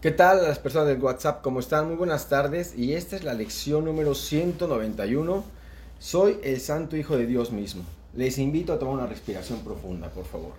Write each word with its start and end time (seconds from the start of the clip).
¿Qué 0.00 0.10
tal 0.10 0.42
las 0.42 0.58
personas 0.58 0.88
del 0.88 1.02
WhatsApp? 1.02 1.42
¿Cómo 1.42 1.60
están? 1.60 1.88
Muy 1.88 1.96
buenas 1.96 2.30
tardes 2.30 2.74
y 2.74 2.94
esta 2.94 3.16
es 3.16 3.22
la 3.22 3.34
lección 3.34 3.84
número 3.84 4.14
191. 4.14 5.44
Soy 5.98 6.38
el 6.42 6.58
Santo 6.58 6.96
Hijo 6.96 7.18
de 7.18 7.26
Dios 7.26 7.52
mismo. 7.52 7.82
Les 8.14 8.38
invito 8.38 8.72
a 8.72 8.78
tomar 8.78 8.94
una 8.94 9.06
respiración 9.06 9.58
profunda, 9.58 10.08
por 10.08 10.24
favor. 10.24 10.52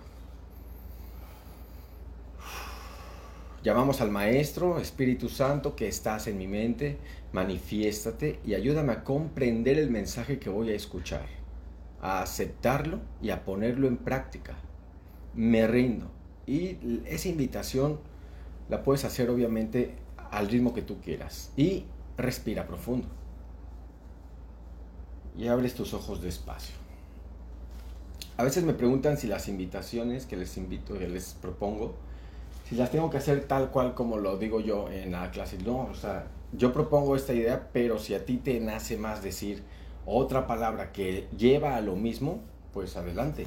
Llamamos 3.64 4.00
al 4.00 4.12
Maestro, 4.12 4.78
Espíritu 4.78 5.28
Santo, 5.28 5.74
que 5.74 5.88
estás 5.88 6.28
en 6.28 6.38
mi 6.38 6.46
mente, 6.46 6.98
manifiéstate 7.32 8.38
y 8.46 8.54
ayúdame 8.54 8.92
a 8.92 9.02
comprender 9.02 9.76
el 9.76 9.90
mensaje 9.90 10.38
que 10.38 10.50
voy 10.50 10.70
a 10.70 10.76
escuchar, 10.76 11.26
a 12.00 12.22
aceptarlo 12.22 13.00
y 13.20 13.30
a 13.30 13.44
ponerlo 13.44 13.88
en 13.88 13.96
práctica. 13.96 14.54
Me 15.34 15.66
rindo. 15.66 16.12
Y 16.46 16.78
esa 17.06 17.28
invitación 17.28 18.11
la 18.68 18.82
puedes 18.82 19.04
hacer 19.04 19.30
obviamente 19.30 19.96
al 20.30 20.48
ritmo 20.48 20.74
que 20.74 20.82
tú 20.82 20.98
quieras. 21.00 21.52
Y 21.56 21.84
respira 22.16 22.66
profundo. 22.66 23.08
Y 25.36 25.48
abres 25.48 25.74
tus 25.74 25.94
ojos 25.94 26.22
despacio. 26.22 26.74
A 28.36 28.44
veces 28.44 28.64
me 28.64 28.72
preguntan 28.72 29.16
si 29.16 29.26
las 29.26 29.48
invitaciones 29.48 30.26
que 30.26 30.36
les 30.36 30.56
invito, 30.56 30.98
que 30.98 31.08
les 31.08 31.34
propongo, 31.34 31.94
si 32.68 32.76
las 32.76 32.90
tengo 32.90 33.10
que 33.10 33.18
hacer 33.18 33.44
tal 33.44 33.70
cual 33.70 33.94
como 33.94 34.16
lo 34.16 34.38
digo 34.38 34.60
yo 34.60 34.90
en 34.90 35.12
la 35.12 35.30
clase. 35.30 35.58
No, 35.58 35.82
o 35.82 35.94
sea, 35.94 36.26
yo 36.52 36.72
propongo 36.72 37.14
esta 37.16 37.34
idea, 37.34 37.68
pero 37.72 37.98
si 37.98 38.14
a 38.14 38.24
ti 38.24 38.38
te 38.38 38.58
nace 38.60 38.96
más 38.96 39.22
decir 39.22 39.62
otra 40.06 40.46
palabra 40.46 40.92
que 40.92 41.28
lleva 41.36 41.76
a 41.76 41.80
lo 41.80 41.94
mismo, 41.94 42.40
pues 42.72 42.96
adelante. 42.96 43.46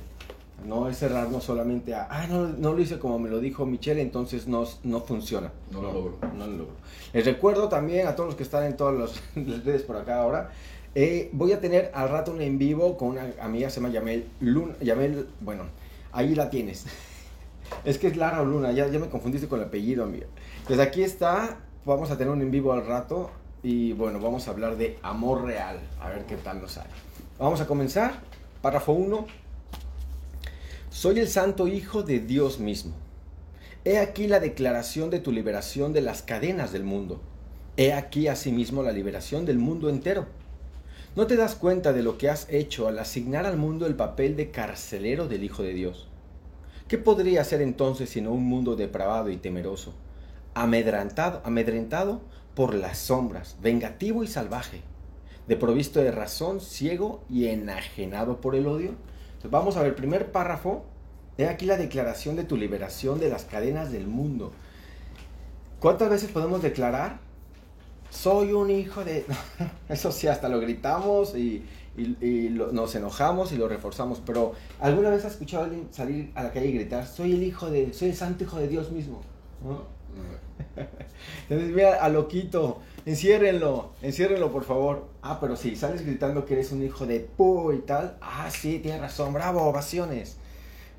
No 0.63 0.89
es 0.89 0.97
cerrarnos 0.97 1.43
solamente 1.43 1.93
a, 1.93 2.07
ah, 2.09 2.27
no, 2.27 2.47
no 2.47 2.73
lo 2.73 2.81
hice 2.81 2.97
como 2.97 3.19
me 3.19 3.29
lo 3.29 3.39
dijo 3.39 3.65
Michelle, 3.65 4.01
entonces 4.01 4.47
no, 4.47 4.65
no 4.83 5.01
funciona. 5.01 5.51
No, 5.71 5.81
lo 5.81 5.93
logro. 5.93 6.17
No 6.35 6.47
lo 6.47 6.57
logro. 6.57 6.73
Les 7.13 7.25
recuerdo 7.25 7.69
también 7.69 8.07
a 8.07 8.15
todos 8.15 8.29
los 8.29 8.35
que 8.35 8.43
están 8.43 8.63
en 8.63 8.77
todas 8.77 8.95
las 9.35 9.65
redes 9.65 9.83
por 9.83 9.97
acá 9.97 10.21
ahora, 10.21 10.51
eh, 10.95 11.29
voy 11.33 11.51
a 11.51 11.59
tener 11.59 11.91
al 11.93 12.09
rato 12.09 12.31
un 12.31 12.41
en 12.41 12.57
vivo 12.57 12.97
con 12.97 13.09
una 13.09 13.33
amiga, 13.41 13.69
se 13.69 13.81
llama 13.81 13.93
Yamel 13.93 14.27
Luna. 14.39 14.75
Yamel, 14.79 15.27
bueno, 15.41 15.63
ahí 16.13 16.33
la 16.33 16.49
tienes. 16.49 16.85
es 17.83 17.97
que 17.97 18.07
es 18.07 18.17
Lara 18.17 18.41
o 18.41 18.45
Luna, 18.45 18.71
ya, 18.71 18.87
ya 18.87 18.97
me 18.97 19.09
confundiste 19.09 19.47
con 19.47 19.59
el 19.59 19.67
apellido, 19.67 20.05
amiga. 20.05 20.27
Pues 20.65 20.79
aquí 20.79 21.03
está, 21.03 21.57
vamos 21.85 22.09
a 22.11 22.17
tener 22.17 22.31
un 22.31 22.41
en 22.41 22.49
vivo 22.49 22.73
al 22.73 22.85
rato 22.87 23.29
y 23.61 23.93
bueno, 23.93 24.19
vamos 24.19 24.47
a 24.47 24.51
hablar 24.51 24.77
de 24.77 24.97
amor 25.01 25.43
real, 25.43 25.79
a 25.99 26.09
ver 26.09 26.25
qué 26.25 26.37
tal 26.37 26.61
nos 26.61 26.73
sale. 26.73 26.89
Vamos 27.37 27.59
a 27.61 27.67
comenzar, 27.67 28.13
párrafo 28.61 28.93
1. 28.93 29.27
Soy 30.95 31.19
el 31.19 31.27
santo 31.27 31.67
hijo 31.67 32.03
de 32.03 32.21
Dios 32.21 32.57
mismo. 32.57 32.93
He 33.83 33.97
aquí 33.97 34.27
la 34.27 34.39
declaración 34.39 35.09
de 35.09 35.19
tu 35.19 35.33
liberación 35.33 35.91
de 35.91 35.99
las 35.99 36.21
cadenas 36.21 36.71
del 36.71 36.85
mundo. 36.85 37.19
He 37.75 37.91
aquí 37.91 38.29
asimismo 38.29 38.81
la 38.81 38.93
liberación 38.93 39.45
del 39.45 39.57
mundo 39.57 39.89
entero. 39.89 40.25
¿No 41.17 41.27
te 41.27 41.35
das 41.35 41.55
cuenta 41.55 41.91
de 41.91 42.01
lo 42.01 42.17
que 42.17 42.29
has 42.29 42.47
hecho 42.49 42.87
al 42.87 42.97
asignar 42.97 43.45
al 43.45 43.57
mundo 43.57 43.85
el 43.87 43.95
papel 43.95 44.37
de 44.37 44.51
carcelero 44.51 45.27
del 45.27 45.43
Hijo 45.43 45.63
de 45.63 45.73
Dios? 45.73 46.07
¿Qué 46.87 46.97
podría 46.97 47.43
ser 47.43 47.61
entonces 47.61 48.09
sino 48.09 48.31
un 48.31 48.45
mundo 48.45 48.77
depravado 48.77 49.29
y 49.29 49.35
temeroso, 49.35 49.93
amedrentado, 50.53 51.41
amedrentado 51.43 52.21
por 52.55 52.73
las 52.73 52.99
sombras, 52.99 53.57
vengativo 53.61 54.23
y 54.23 54.27
salvaje, 54.27 54.79
deprovisto 55.45 55.99
de 55.99 56.11
razón, 56.11 56.61
ciego 56.61 57.21
y 57.29 57.47
enajenado 57.47 58.39
por 58.39 58.55
el 58.55 58.65
odio? 58.65 58.93
Vamos 59.49 59.77
a 59.77 59.83
ver, 59.83 59.95
primer 59.95 60.31
párrafo, 60.31 60.85
he 61.37 61.47
aquí 61.47 61.65
la 61.65 61.77
declaración 61.77 62.35
de 62.35 62.43
tu 62.43 62.57
liberación 62.57 63.19
de 63.19 63.29
las 63.29 63.45
cadenas 63.45 63.91
del 63.91 64.07
mundo. 64.07 64.51
¿Cuántas 65.79 66.09
veces 66.09 66.31
podemos 66.31 66.61
declarar? 66.61 67.19
Soy 68.09 68.53
un 68.53 68.69
hijo 68.69 69.03
de... 69.03 69.25
Eso 69.89 70.11
sí, 70.11 70.27
hasta 70.27 70.49
lo 70.49 70.59
gritamos 70.59 71.35
y, 71.35 71.65
nos 71.97 72.95
enojamos 72.95 73.51
y 73.51 73.57
lo 73.57 73.67
reforzamos, 73.67 74.21
pero 74.25 74.53
¿alguna 74.81 75.09
vez 75.09 75.23
has 75.25 75.33
escuchado 75.33 75.65
alguien 75.65 75.87
salir 75.91 76.31
a 76.35 76.43
la 76.43 76.51
calle 76.51 76.67
y 76.67 76.73
gritar, 76.73 77.07
soy 77.07 77.33
el 77.33 77.43
hijo 77.43 77.69
de, 77.69 77.93
soy 77.93 78.09
el 78.09 78.15
santo 78.15 78.43
hijo 78.43 78.57
de 78.57 78.67
Dios 78.67 78.91
mismo? 78.91 79.21
Entonces, 81.49 81.75
mira, 81.75 82.03
a 82.03 82.09
loquito, 82.09 82.79
enciérrenlo, 83.05 83.91
enciérrenlo 84.01 84.51
por 84.51 84.63
favor. 84.63 85.07
Ah, 85.21 85.39
pero 85.39 85.55
si 85.55 85.75
sales 85.75 86.05
gritando 86.05 86.45
que 86.45 86.53
eres 86.53 86.71
un 86.71 86.83
hijo 86.83 87.05
de 87.05 87.19
pu 87.19 87.71
y 87.71 87.79
tal, 87.79 88.17
ah, 88.21 88.49
sí, 88.51 88.79
tienes 88.79 89.01
razón, 89.01 89.33
bravo, 89.33 89.61
ovaciones. 89.63 90.37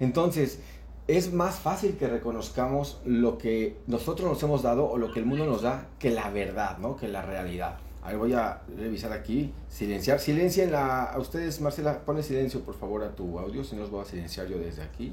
Entonces, 0.01 0.61
es 1.09 1.33
más 1.33 1.57
fácil 1.57 1.97
que 1.97 2.09
reconozcamos 2.09 3.01
lo 3.05 3.39
que 3.39 3.77
nosotros 3.87 4.29
nos 4.29 4.43
hemos 4.43 4.63
dado 4.63 4.89
o 4.91 4.99
lo 4.99 5.13
que 5.13 5.21
el 5.21 5.27
mundo 5.27 5.47
nos 5.47 5.63
da 5.63 5.89
que 5.99 6.11
la 6.11 6.31
verdad, 6.31 6.79
¿no? 6.79 6.97
Que 6.97 7.09
la 7.09 7.23
realidad. 7.23 7.79
A 8.03 8.09
ver, 8.09 8.19
voy 8.19 8.33
a 8.35 8.63
revisar 8.77 9.13
aquí, 9.13 9.53
silenciar. 9.69 10.21
Silencien 10.21 10.75
a 10.75 11.15
ustedes, 11.19 11.61
Marcela, 11.61 12.05
pone 12.05 12.23
silencio 12.23 12.61
por 12.61 12.75
favor 12.75 13.03
a 13.03 13.15
tu 13.15 13.39
audio, 13.39 13.65
si 13.65 13.75
no 13.75 13.83
los 13.83 13.91
voy 13.91 14.03
a 14.03 14.05
silenciar 14.05 14.47
yo 14.47 14.59
desde 14.59 14.83
aquí. 14.83 15.13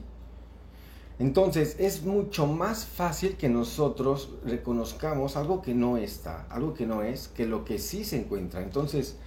Entonces 1.20 1.76
es 1.80 2.04
mucho 2.04 2.48
más 2.48 2.86
fácil 2.86 3.38
que 3.38 3.48
nosotros 3.48 4.30
reconozcamos 4.44 5.38
algo 5.38 5.62
que 5.62 5.76
no 5.76 5.98
está, 5.98 6.48
algo 6.50 6.74
que 6.74 6.88
no 6.88 7.04
es, 7.04 7.28
que 7.28 7.46
lo 7.46 7.66
que 7.66 7.78
sí 7.78 8.04
se 8.04 8.20
encuentra. 8.20 8.62
Entonces 8.62 9.18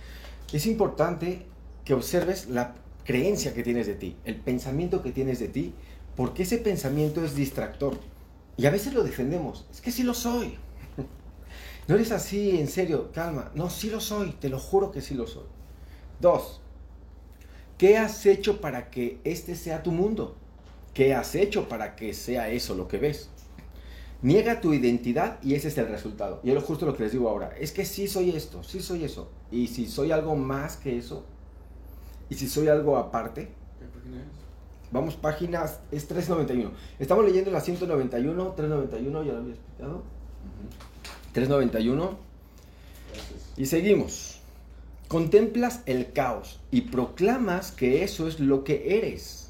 es 0.52 0.66
importante 0.66 1.46
que 1.84 1.94
observes 1.94 2.48
la 2.48 2.74
creencia 3.04 3.54
que 3.54 3.62
tienes 3.62 3.86
de 3.86 3.94
ti, 3.94 4.16
el 4.24 4.36
pensamiento 4.36 5.02
que 5.02 5.12
tienes 5.12 5.38
de 5.38 5.48
ti, 5.48 5.74
porque 6.16 6.42
ese 6.42 6.58
pensamiento 6.58 7.24
es 7.24 7.36
distractor. 7.36 7.98
Y 8.56 8.66
a 8.66 8.70
veces 8.70 8.94
lo 8.94 9.04
defendemos. 9.04 9.66
Es 9.70 9.80
que 9.80 9.92
sí 9.92 10.02
lo 10.02 10.14
soy. 10.14 10.58
No 11.88 11.94
eres 11.94 12.10
así, 12.10 12.58
en 12.58 12.66
serio, 12.66 13.12
calma. 13.12 13.52
No, 13.54 13.70
sí 13.70 13.90
lo 13.90 14.00
soy, 14.00 14.32
te 14.32 14.48
lo 14.48 14.58
juro 14.58 14.90
que 14.90 15.00
sí 15.00 15.14
lo 15.14 15.28
soy. 15.28 15.44
Dos, 16.20 16.60
¿qué 17.78 17.96
has 17.96 18.26
hecho 18.26 18.60
para 18.60 18.90
que 18.90 19.20
este 19.22 19.54
sea 19.54 19.84
tu 19.84 19.92
mundo? 19.92 20.36
¿Qué 20.96 21.12
has 21.12 21.34
hecho 21.34 21.68
para 21.68 21.94
que 21.94 22.14
sea 22.14 22.48
eso 22.48 22.74
lo 22.74 22.88
que 22.88 22.96
ves? 22.96 23.28
Niega 24.22 24.62
tu 24.62 24.72
identidad 24.72 25.38
y 25.42 25.52
ese 25.52 25.68
es 25.68 25.76
el 25.76 25.88
resultado. 25.88 26.40
Y 26.42 26.50
es 26.50 26.64
justo 26.64 26.86
lo 26.86 26.96
que 26.96 27.02
les 27.02 27.12
digo 27.12 27.28
ahora. 27.28 27.54
Es 27.60 27.70
que 27.70 27.84
sí 27.84 28.08
soy 28.08 28.30
esto, 28.30 28.62
sí 28.62 28.80
soy 28.80 29.04
eso. 29.04 29.28
Y 29.50 29.66
si 29.66 29.88
soy 29.88 30.10
algo 30.10 30.36
más 30.36 30.78
que 30.78 30.96
eso, 30.96 31.26
y 32.30 32.34
si 32.36 32.48
soy 32.48 32.68
algo 32.68 32.96
aparte. 32.96 33.50
Vamos, 34.90 35.16
páginas, 35.16 35.80
es 35.92 36.08
391. 36.08 36.70
Estamos 36.98 37.26
leyendo 37.26 37.50
la 37.50 37.60
191, 37.60 38.52
391, 38.52 39.22
ya 39.22 39.32
lo 39.34 39.38
había 39.38 39.52
explicado. 39.52 40.02
391. 41.34 42.18
Y 43.58 43.66
seguimos. 43.66 44.40
Contemplas 45.08 45.82
el 45.84 46.14
caos 46.14 46.58
y 46.70 46.80
proclamas 46.80 47.70
que 47.70 48.02
eso 48.02 48.26
es 48.26 48.40
lo 48.40 48.64
que 48.64 48.96
eres 48.96 49.45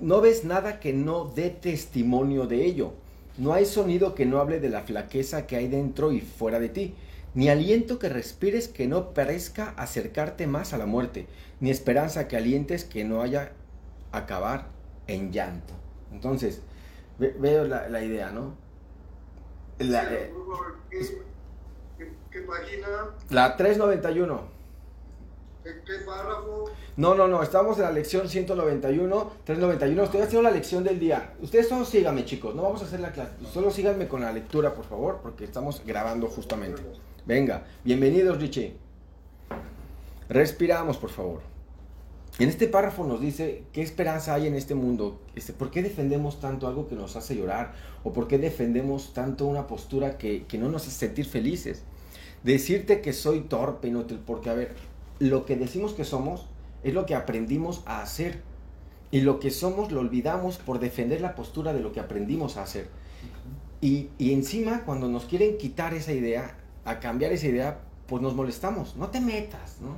no 0.00 0.20
ves 0.20 0.44
nada 0.44 0.80
que 0.80 0.92
no 0.92 1.24
dé 1.24 1.50
testimonio 1.50 2.46
de 2.46 2.64
ello. 2.64 2.92
No 3.38 3.52
hay 3.52 3.64
sonido 3.64 4.14
que 4.14 4.26
no 4.26 4.40
hable 4.40 4.60
de 4.60 4.68
la 4.68 4.82
flaqueza 4.82 5.46
que 5.46 5.56
hay 5.56 5.68
dentro 5.68 6.12
y 6.12 6.20
fuera 6.20 6.58
de 6.58 6.68
ti, 6.68 6.94
ni 7.34 7.48
aliento 7.48 7.98
que 7.98 8.08
respires 8.08 8.68
que 8.68 8.88
no 8.88 9.14
parezca 9.14 9.70
acercarte 9.76 10.46
más 10.46 10.72
a 10.72 10.78
la 10.78 10.86
muerte, 10.86 11.26
ni 11.60 11.70
esperanza 11.70 12.26
que 12.26 12.36
alientes 12.36 12.84
que 12.84 13.04
no 13.04 13.22
haya 13.22 13.52
acabar 14.12 14.66
en 15.06 15.32
llanto. 15.32 15.74
Entonces, 16.12 16.60
veo 17.18 17.64
la, 17.64 18.02
idea, 18.02 18.30
¿no? 18.30 18.56
La, 19.78 20.12
eh, 20.12 20.32
¿qué, 22.30 22.40
página? 22.40 22.88
La 23.30 23.56
391. 23.56 24.59
¿Qué, 25.62 25.72
párrafo? 26.06 26.70
No, 26.96 27.14
no, 27.14 27.28
no, 27.28 27.42
estamos 27.42 27.76
en 27.76 27.84
la 27.84 27.92
lección 27.92 28.28
191, 28.28 29.32
391. 29.44 30.04
Estoy 30.04 30.20
haciendo 30.22 30.48
la 30.48 30.54
lección 30.54 30.84
del 30.84 30.98
día. 30.98 31.34
Ustedes 31.42 31.68
solo 31.68 31.84
síganme, 31.84 32.24
chicos. 32.24 32.54
No 32.54 32.62
vamos 32.62 32.80
a 32.82 32.86
hacer 32.86 33.00
la 33.00 33.12
clase. 33.12 33.32
Solo 33.52 33.70
síganme 33.70 34.08
con 34.08 34.22
la 34.22 34.32
lectura, 34.32 34.72
por 34.72 34.86
favor, 34.86 35.20
porque 35.22 35.44
estamos 35.44 35.82
grabando 35.84 36.28
justamente. 36.28 36.80
Venga, 37.26 37.64
bienvenidos, 37.84 38.40
Richie. 38.40 38.74
Respiramos, 40.30 40.96
por 40.96 41.10
favor. 41.10 41.40
En 42.38 42.48
este 42.48 42.66
párrafo 42.66 43.04
nos 43.04 43.20
dice 43.20 43.64
qué 43.72 43.82
esperanza 43.82 44.32
hay 44.32 44.46
en 44.46 44.54
este 44.54 44.74
mundo, 44.74 45.20
este, 45.34 45.52
por 45.52 45.70
qué 45.70 45.82
defendemos 45.82 46.40
tanto 46.40 46.68
algo 46.68 46.88
que 46.88 46.94
nos 46.94 47.16
hace 47.16 47.36
llorar 47.36 47.74
o 48.02 48.14
por 48.14 48.28
qué 48.28 48.38
defendemos 48.38 49.12
tanto 49.12 49.44
una 49.44 49.66
postura 49.66 50.16
que, 50.16 50.46
que 50.46 50.56
no 50.56 50.70
nos 50.70 50.86
hace 50.86 51.06
sentir 51.06 51.26
felices. 51.26 51.82
Decirte 52.42 53.02
que 53.02 53.12
soy 53.12 53.40
torpe, 53.40 53.88
inútil, 53.88 54.20
porque 54.24 54.48
a 54.48 54.54
ver, 54.54 54.74
lo 55.20 55.44
que 55.44 55.54
decimos 55.54 55.92
que 55.92 56.04
somos 56.04 56.46
es 56.82 56.94
lo 56.94 57.06
que 57.06 57.14
aprendimos 57.14 57.82
a 57.86 58.02
hacer. 58.02 58.42
Y 59.12 59.20
lo 59.20 59.38
que 59.38 59.50
somos 59.50 59.92
lo 59.92 60.00
olvidamos 60.00 60.56
por 60.56 60.80
defender 60.80 61.20
la 61.20 61.34
postura 61.34 61.72
de 61.72 61.80
lo 61.80 61.92
que 61.92 62.00
aprendimos 62.00 62.56
a 62.56 62.62
hacer. 62.62 62.88
Y, 63.80 64.08
encima, 64.18 64.82
cuando 64.84 65.08
nos 65.08 65.24
quieren 65.24 65.56
quitar 65.56 65.94
esa 65.94 66.12
idea, 66.12 66.56
a 66.84 67.00
cambiar 67.00 67.32
esa 67.32 67.46
idea, 67.46 67.80
pues 68.06 68.22
nos 68.22 68.34
molestamos. 68.34 68.96
No 68.96 69.08
te 69.08 69.20
metas, 69.20 69.80
¿no? 69.80 69.96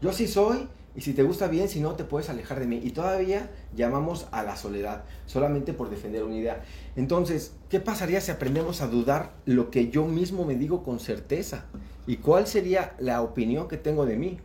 Yo 0.00 0.12
sí 0.12 0.26
soy 0.26 0.68
Y 0.98 1.00
si 1.00 1.12
te 1.12 1.22
gusta 1.22 1.46
bien, 1.46 1.68
si 1.68 1.78
no, 1.78 1.94
te 1.94 2.02
puedes 2.02 2.28
alejar 2.28 2.58
de 2.58 2.66
mí. 2.66 2.80
Y 2.82 2.90
todavía 2.90 3.52
llamamos 3.72 4.26
a 4.32 4.42
la 4.42 4.56
soledad, 4.56 5.04
solamente 5.26 5.72
por 5.72 5.90
defender 5.90 6.24
una 6.24 6.34
idea. 6.34 6.64
Entonces, 6.96 7.52
¿qué 7.68 7.78
pasaría 7.78 8.20
si 8.20 8.32
aprendemos 8.32 8.80
a 8.80 8.88
dudar 8.88 9.30
lo 9.44 9.70
que 9.70 9.90
yo 9.90 10.06
mismo 10.06 10.44
me 10.44 10.56
digo 10.56 10.82
con 10.82 10.98
certeza? 10.98 11.66
¿Y 12.08 12.16
cuál 12.16 12.48
sería 12.48 12.96
la 12.98 13.22
opinión 13.22 13.68
que 13.68 13.76
tengo 13.76 14.06
de 14.06 14.16
mí? 14.16 14.40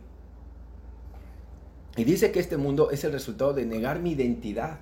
Y 1.96 2.04
dice 2.04 2.30
que 2.30 2.38
este 2.38 2.56
mundo 2.56 2.92
es 2.92 3.02
el 3.02 3.10
resultado 3.10 3.52
de 3.52 3.66
negar 3.66 3.98
mi 3.98 4.12
identidad. 4.12 4.78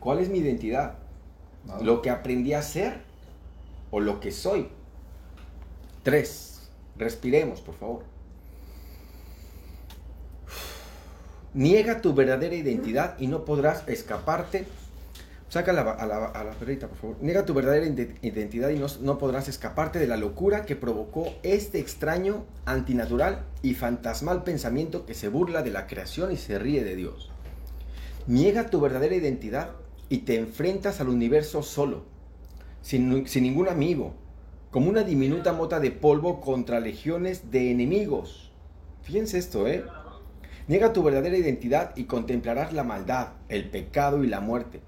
¿Cuál 0.00 0.18
es 0.18 0.28
mi 0.28 0.36
identidad? 0.36 0.98
Lo 1.80 2.02
que 2.02 2.10
aprendí 2.10 2.52
a 2.52 2.60
ser 2.60 3.00
o 3.90 4.00
lo 4.00 4.20
que 4.20 4.32
soy. 4.32 4.68
Tres. 6.02 6.68
Respiremos, 6.98 7.62
por 7.62 7.76
favor. 7.76 8.13
Niega 11.54 12.00
tu 12.00 12.14
verdadera 12.14 12.56
identidad 12.56 13.16
y 13.18 13.28
no 13.28 13.44
podrás 13.44 13.86
escaparte. 13.86 14.66
Saca 15.48 15.70
a 15.70 15.74
la, 16.06 16.24
a 16.24 16.50
perrita, 16.58 16.88
por 16.88 16.98
favor. 16.98 17.16
Niega 17.20 17.44
tu 17.44 17.54
verdadera 17.54 17.86
identidad 17.86 18.70
y 18.70 18.78
no, 18.80 18.86
no 19.02 19.18
podrás 19.18 19.46
escaparte 19.46 20.00
de 20.00 20.08
la 20.08 20.16
locura 20.16 20.66
que 20.66 20.74
provocó 20.74 21.32
este 21.44 21.78
extraño, 21.78 22.44
antinatural 22.64 23.44
y 23.62 23.74
fantasmal 23.74 24.42
pensamiento 24.42 25.06
que 25.06 25.14
se 25.14 25.28
burla 25.28 25.62
de 25.62 25.70
la 25.70 25.86
creación 25.86 26.32
y 26.32 26.36
se 26.38 26.58
ríe 26.58 26.82
de 26.82 26.96
Dios. 26.96 27.30
Niega 28.26 28.68
tu 28.68 28.80
verdadera 28.80 29.14
identidad 29.14 29.70
y 30.08 30.18
te 30.18 30.36
enfrentas 30.36 31.00
al 31.00 31.08
universo 31.08 31.62
solo, 31.62 32.02
sin, 32.82 33.28
sin 33.28 33.44
ningún 33.44 33.68
amigo, 33.68 34.14
como 34.72 34.90
una 34.90 35.04
diminuta 35.04 35.52
mota 35.52 35.78
de 35.78 35.92
polvo 35.92 36.40
contra 36.40 36.80
legiones 36.80 37.52
de 37.52 37.70
enemigos. 37.70 38.50
Fíjense 39.02 39.38
esto, 39.38 39.68
¿eh? 39.68 39.84
Niega 40.66 40.92
tu 40.92 41.02
verdadera 41.02 41.36
identidad 41.36 41.94
y 41.94 42.04
contemplarás 42.04 42.72
la 42.72 42.84
maldad, 42.84 43.28
el 43.48 43.68
pecado 43.68 44.24
y 44.24 44.28
la 44.28 44.40
muerte. 44.40 44.80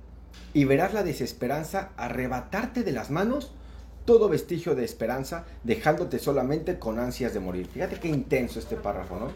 Y 0.54 0.64
verás 0.64 0.94
la 0.94 1.02
desesperanza 1.02 1.90
arrebatarte 1.96 2.82
de 2.82 2.92
las 2.92 3.10
manos 3.10 3.52
todo 4.06 4.28
vestigio 4.28 4.74
de 4.74 4.84
esperanza, 4.84 5.44
dejándote 5.64 6.18
solamente 6.18 6.78
con 6.78 6.98
ansias 6.98 7.34
de 7.34 7.40
morir. 7.40 7.66
Fíjate 7.66 7.98
qué 7.98 8.08
intenso 8.08 8.58
este 8.58 8.76
párrafo, 8.76 9.18
¿no? 9.18 9.28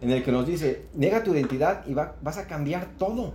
En 0.00 0.10
el 0.10 0.22
que 0.22 0.30
nos 0.30 0.46
dice, 0.46 0.86
niega 0.94 1.24
tu 1.24 1.34
identidad 1.34 1.84
y 1.86 1.94
vas 1.94 2.38
a 2.38 2.46
cambiar 2.46 2.90
todo. 2.98 3.34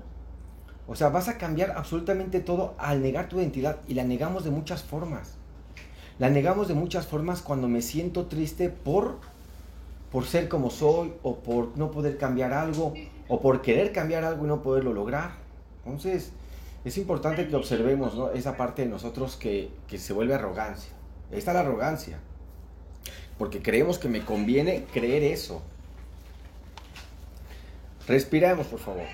O 0.87 0.95
sea, 0.95 1.09
vas 1.09 1.27
a 1.27 1.37
cambiar 1.37 1.71
absolutamente 1.71 2.39
todo 2.39 2.75
al 2.77 3.01
negar 3.01 3.27
tu 3.27 3.39
identidad. 3.39 3.79
Y 3.87 3.95
la 3.95 4.03
negamos 4.03 4.43
de 4.43 4.51
muchas 4.51 4.83
formas. 4.83 5.33
La 6.19 6.29
negamos 6.29 6.67
de 6.67 6.75
muchas 6.75 7.07
formas 7.07 7.41
cuando 7.41 7.67
me 7.67 7.81
siento 7.81 8.27
triste 8.27 8.69
por 8.69 9.19
por 10.11 10.25
ser 10.25 10.47
como 10.47 10.69
soy 10.69 11.13
o 11.23 11.37
por 11.37 11.77
no 11.77 11.91
poder 11.91 12.17
cambiar 12.17 12.53
algo 12.53 12.93
o 13.27 13.41
por 13.41 13.61
querer 13.61 13.91
cambiar 13.91 14.23
algo 14.23 14.45
y 14.45 14.47
no 14.47 14.61
poderlo 14.61 14.93
lograr. 14.93 15.31
Entonces, 15.83 16.31
es 16.83 16.97
importante 16.97 17.47
que 17.47 17.55
observemos 17.55 18.13
esa 18.35 18.57
parte 18.57 18.83
de 18.83 18.89
nosotros 18.89 19.35
que, 19.35 19.69
que 19.87 19.97
se 19.97 20.13
vuelve 20.13 20.35
arrogancia. 20.35 20.91
Esta 21.31 21.51
es 21.51 21.55
la 21.55 21.61
arrogancia. 21.61 22.19
Porque 23.37 23.61
creemos 23.61 23.97
que 23.97 24.07
me 24.07 24.23
conviene 24.23 24.85
creer 24.93 25.23
eso. 25.23 25.61
Respiremos, 28.07 28.67
por 28.67 28.79
favor. 28.79 29.05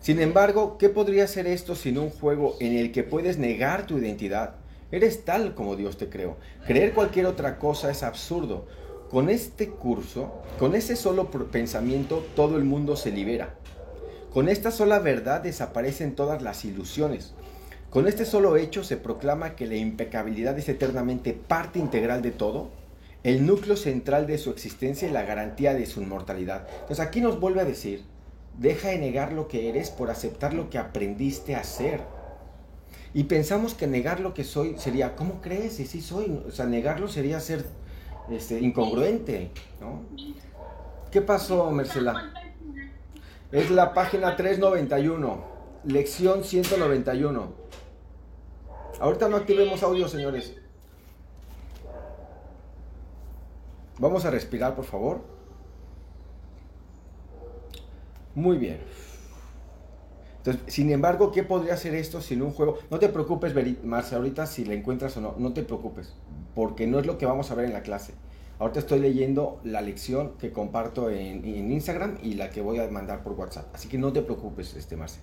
Sin 0.00 0.20
embargo, 0.20 0.78
¿qué 0.78 0.88
podría 0.88 1.26
ser 1.26 1.46
esto 1.46 1.76
sin 1.76 1.98
un 1.98 2.10
juego 2.10 2.56
en 2.58 2.76
el 2.76 2.90
que 2.90 3.04
puedes 3.04 3.38
negar 3.38 3.86
tu 3.86 3.98
identidad? 3.98 4.56
Eres 4.90 5.24
tal 5.24 5.54
como 5.54 5.76
Dios 5.76 5.96
te 5.96 6.08
creó. 6.08 6.36
Creer 6.66 6.92
cualquier 6.92 7.26
otra 7.26 7.58
cosa 7.58 7.90
es 7.90 8.02
absurdo, 8.02 8.66
con 9.12 9.28
este 9.28 9.68
curso, 9.68 10.32
con 10.58 10.74
ese 10.74 10.96
solo 10.96 11.30
pensamiento, 11.30 12.24
todo 12.34 12.56
el 12.56 12.64
mundo 12.64 12.96
se 12.96 13.10
libera. 13.10 13.54
Con 14.32 14.48
esta 14.48 14.70
sola 14.70 15.00
verdad 15.00 15.42
desaparecen 15.42 16.14
todas 16.14 16.40
las 16.40 16.64
ilusiones. 16.64 17.34
Con 17.90 18.08
este 18.08 18.24
solo 18.24 18.56
hecho 18.56 18.82
se 18.82 18.96
proclama 18.96 19.54
que 19.54 19.66
la 19.66 19.76
impecabilidad 19.76 20.58
es 20.58 20.70
eternamente 20.70 21.34
parte 21.34 21.78
integral 21.78 22.22
de 22.22 22.30
todo, 22.30 22.70
el 23.22 23.44
núcleo 23.44 23.76
central 23.76 24.26
de 24.26 24.38
su 24.38 24.48
existencia 24.48 25.06
y 25.06 25.12
la 25.12 25.24
garantía 25.24 25.74
de 25.74 25.84
su 25.84 26.00
inmortalidad. 26.00 26.66
Entonces 26.80 27.00
aquí 27.00 27.20
nos 27.20 27.38
vuelve 27.38 27.60
a 27.60 27.66
decir, 27.66 28.04
deja 28.56 28.88
de 28.88 28.98
negar 28.98 29.34
lo 29.34 29.46
que 29.46 29.68
eres 29.68 29.90
por 29.90 30.10
aceptar 30.10 30.54
lo 30.54 30.70
que 30.70 30.78
aprendiste 30.78 31.54
a 31.54 31.64
ser. 31.64 32.00
Y 33.12 33.24
pensamos 33.24 33.74
que 33.74 33.86
negar 33.86 34.20
lo 34.20 34.32
que 34.32 34.42
soy 34.42 34.76
sería, 34.78 35.16
¿cómo 35.16 35.42
crees? 35.42 35.80
Y 35.80 35.84
sí 35.84 36.00
soy. 36.00 36.40
O 36.48 36.50
sea, 36.50 36.64
negarlo 36.64 37.08
sería 37.08 37.40
ser 37.40 37.66
este, 38.30 38.60
incongruente, 38.60 39.50
¿no? 39.80 40.02
¿Qué 41.10 41.20
pasó, 41.20 41.70
Mercela? 41.70 42.32
Es 43.50 43.70
la 43.70 43.92
página 43.92 44.34
391, 44.34 45.44
lección 45.84 46.42
191. 46.42 47.52
Ahorita 49.00 49.28
no 49.28 49.36
activemos 49.36 49.82
audio, 49.82 50.08
señores. 50.08 50.54
Vamos 53.98 54.24
a 54.24 54.30
respirar, 54.30 54.74
por 54.74 54.84
favor. 54.84 55.20
Muy 58.34 58.56
bien. 58.56 58.80
Entonces, 60.44 60.74
sin 60.74 60.90
embargo, 60.90 61.30
¿qué 61.30 61.44
podría 61.44 61.76
ser 61.76 61.94
esto 61.94 62.20
sin 62.20 62.42
un 62.42 62.50
juego? 62.50 62.78
No 62.90 62.98
te 62.98 63.08
preocupes, 63.08 63.54
Marcia, 63.84 64.16
ahorita 64.16 64.46
si 64.46 64.64
le 64.64 64.74
encuentras 64.74 65.16
o 65.16 65.20
no, 65.20 65.34
no 65.38 65.52
te 65.52 65.62
preocupes 65.62 66.14
porque 66.54 66.86
no 66.86 66.98
es 66.98 67.06
lo 67.06 67.18
que 67.18 67.26
vamos 67.26 67.50
a 67.50 67.54
ver 67.54 67.66
en 67.66 67.72
la 67.72 67.82
clase. 67.82 68.14
Ahorita 68.58 68.80
estoy 68.80 69.00
leyendo 69.00 69.60
la 69.64 69.80
lección 69.80 70.32
que 70.38 70.52
comparto 70.52 71.10
en, 71.10 71.72
Instagram 71.72 72.18
y 72.22 72.34
la 72.34 72.50
que 72.50 72.60
voy 72.60 72.78
a 72.78 72.88
mandar 72.88 73.22
por 73.22 73.32
WhatsApp. 73.32 73.66
Así 73.74 73.88
que 73.88 73.98
no 73.98 74.12
te 74.12 74.22
preocupes, 74.22 74.74
este 74.76 74.96
Marce. 74.96 75.20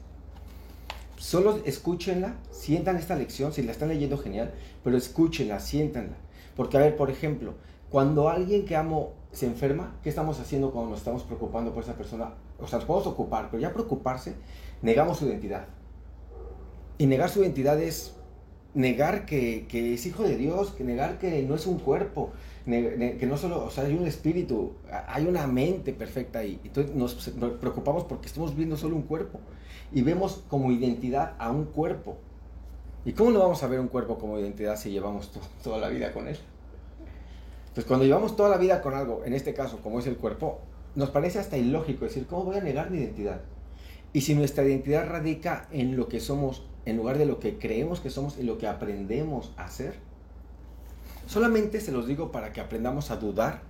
Solo 1.17 1.61
escúchenla, 1.65 2.35
sientan 2.51 2.97
esta 2.97 3.15
lección, 3.15 3.53
si 3.53 3.61
la 3.61 3.71
están 3.71 3.89
leyendo 3.89 4.17
genial, 4.17 4.53
pero 4.83 4.97
escúchenla, 4.97 5.59
siéntanla. 5.59 6.15
Porque, 6.55 6.77
a 6.77 6.81
ver, 6.81 6.95
por 6.95 7.09
ejemplo, 7.09 7.53
cuando 7.89 8.29
alguien 8.29 8.65
que 8.65 8.75
amo 8.75 9.13
se 9.31 9.45
enferma, 9.45 9.95
¿qué 10.03 10.09
estamos 10.09 10.39
haciendo 10.39 10.71
cuando 10.71 10.91
nos 10.91 10.99
estamos 10.99 11.23
preocupando 11.23 11.73
por 11.73 11.83
esa 11.83 11.93
persona? 11.93 12.33
O 12.59 12.67
sea, 12.67 12.79
nos 12.79 12.85
podemos 12.85 13.07
ocupar, 13.07 13.49
pero 13.51 13.61
ya 13.61 13.73
preocuparse, 13.73 14.35
negamos 14.81 15.19
su 15.19 15.25
identidad. 15.27 15.67
Y 16.97 17.05
negar 17.05 17.29
su 17.29 17.41
identidad 17.41 17.79
es 17.81 18.15
negar 18.73 19.25
que, 19.25 19.65
es 19.71 20.05
hijo 20.05 20.23
de 20.23 20.37
Dios, 20.37 20.71
que 20.71 20.83
negar 20.83 21.17
que 21.19 21.43
no 21.43 21.55
es 21.55 21.67
un 21.67 21.79
cuerpo, 21.79 22.31
que 22.65 23.25
no 23.27 23.37
solo, 23.37 23.65
o 23.65 23.69
sea, 23.69 23.85
hay 23.85 23.95
un 23.95 24.07
espíritu, 24.07 24.73
hay 25.07 25.25
una 25.25 25.47
mente 25.47 25.93
perfecta 25.93 26.39
ahí. 26.39 26.59
Entonces 26.63 26.95
nos, 26.95 27.13
preocupamos 27.59 28.03
porque 28.03 28.27
estamos 28.27 28.55
viendo 28.55 28.77
solo 28.77 28.95
un 28.95 29.03
cuerpo 29.03 29.39
y 29.91 30.01
vemos 30.01 30.43
como 30.49 30.71
identidad 30.71 31.35
a 31.39 31.51
un 31.51 31.65
cuerpo. 31.65 32.17
¿Y 33.05 33.13
cómo 33.13 33.31
no 33.31 33.39
vamos 33.39 33.63
a 33.63 33.67
ver 33.67 33.79
un 33.79 33.87
cuerpo 33.87 34.17
como 34.17 34.37
identidad 34.37 34.75
si 34.75 34.91
llevamos 34.91 35.31
toda 35.63 35.77
la 35.77 35.87
vida 35.87 36.11
con 36.11 36.27
él? 36.27 36.37
Entonces 37.69 37.85
cuando 37.85 38.05
llevamos 38.05 38.35
toda 38.35 38.49
la 38.49 38.57
vida 38.57 38.81
con 38.81 38.93
algo, 38.93 39.23
en 39.25 39.33
este 39.33 39.53
caso 39.53 39.79
como 39.81 39.99
es 39.99 40.07
el 40.07 40.17
cuerpo, 40.17 40.59
nos 40.95 41.09
parece 41.09 41.39
hasta 41.39 41.57
ilógico 41.57 42.05
decir, 42.05 42.25
¿cómo 42.27 42.45
voy 42.45 42.57
a 42.57 42.61
negar 42.61 42.91
mi 42.91 42.99
identidad? 42.99 43.41
Y 44.11 44.21
si 44.21 44.35
nuestra 44.35 44.63
identidad 44.63 45.07
radica 45.07 45.67
en 45.71 45.95
lo 45.95 46.07
que 46.07 46.19
somos 46.19 46.63
en 46.89 46.97
lugar 46.97 47.17
de 47.17 47.25
lo 47.25 47.39
que 47.39 47.57
creemos 47.57 47.99
que 47.99 48.09
somos 48.09 48.37
y 48.37 48.43
lo 48.43 48.57
que 48.57 48.67
aprendemos 48.67 49.51
a 49.57 49.69
ser. 49.69 49.95
Solamente 51.27 51.81
se 51.81 51.91
los 51.91 52.07
digo 52.07 52.31
para 52.31 52.51
que 52.51 52.61
aprendamos 52.61 53.11
a 53.11 53.17
dudar 53.17 53.61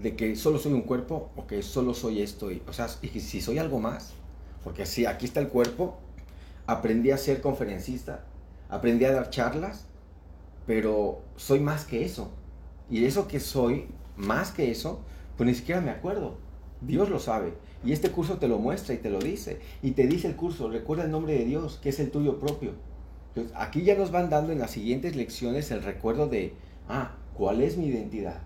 de 0.00 0.16
que 0.16 0.34
solo 0.36 0.58
soy 0.58 0.72
un 0.72 0.82
cuerpo 0.82 1.30
o 1.36 1.46
que 1.46 1.62
solo 1.62 1.94
soy 1.94 2.22
esto. 2.22 2.50
Y, 2.50 2.62
o 2.66 2.72
sea, 2.72 2.88
y 3.02 3.08
si 3.20 3.40
soy 3.40 3.58
algo 3.58 3.78
más. 3.80 4.14
Porque 4.62 4.86
si 4.86 5.04
aquí 5.04 5.26
está 5.26 5.40
el 5.40 5.48
cuerpo, 5.48 5.98
aprendí 6.66 7.10
a 7.10 7.18
ser 7.18 7.42
conferencista, 7.42 8.24
aprendí 8.70 9.04
a 9.04 9.12
dar 9.12 9.28
charlas, 9.28 9.86
pero 10.66 11.20
soy 11.36 11.60
más 11.60 11.84
que 11.84 12.04
eso. 12.04 12.30
Y 12.90 13.04
eso 13.04 13.28
que 13.28 13.40
soy, 13.40 13.86
más 14.16 14.50
que 14.50 14.70
eso, 14.70 15.00
pues 15.36 15.48
ni 15.48 15.54
siquiera 15.54 15.80
me 15.80 15.90
acuerdo. 15.90 16.36
Dios 16.80 17.08
lo 17.08 17.18
sabe. 17.18 17.54
Y 17.84 17.92
este 17.92 18.10
curso 18.10 18.38
te 18.38 18.48
lo 18.48 18.58
muestra 18.58 18.94
y 18.94 18.98
te 18.98 19.10
lo 19.10 19.18
dice. 19.18 19.60
Y 19.82 19.92
te 19.92 20.06
dice 20.06 20.28
el 20.28 20.36
curso, 20.36 20.70
recuerda 20.70 21.04
el 21.04 21.10
nombre 21.10 21.34
de 21.34 21.44
Dios, 21.44 21.78
que 21.82 21.90
es 21.90 22.00
el 22.00 22.10
tuyo 22.10 22.38
propio. 22.38 22.72
Entonces, 23.28 23.52
aquí 23.56 23.82
ya 23.82 23.96
nos 23.96 24.10
van 24.10 24.30
dando 24.30 24.52
en 24.52 24.58
las 24.58 24.70
siguientes 24.70 25.16
lecciones 25.16 25.70
el 25.70 25.82
recuerdo 25.82 26.28
de, 26.28 26.54
ah, 26.88 27.16
¿cuál 27.34 27.62
es 27.62 27.76
mi 27.76 27.86
identidad? 27.86 28.40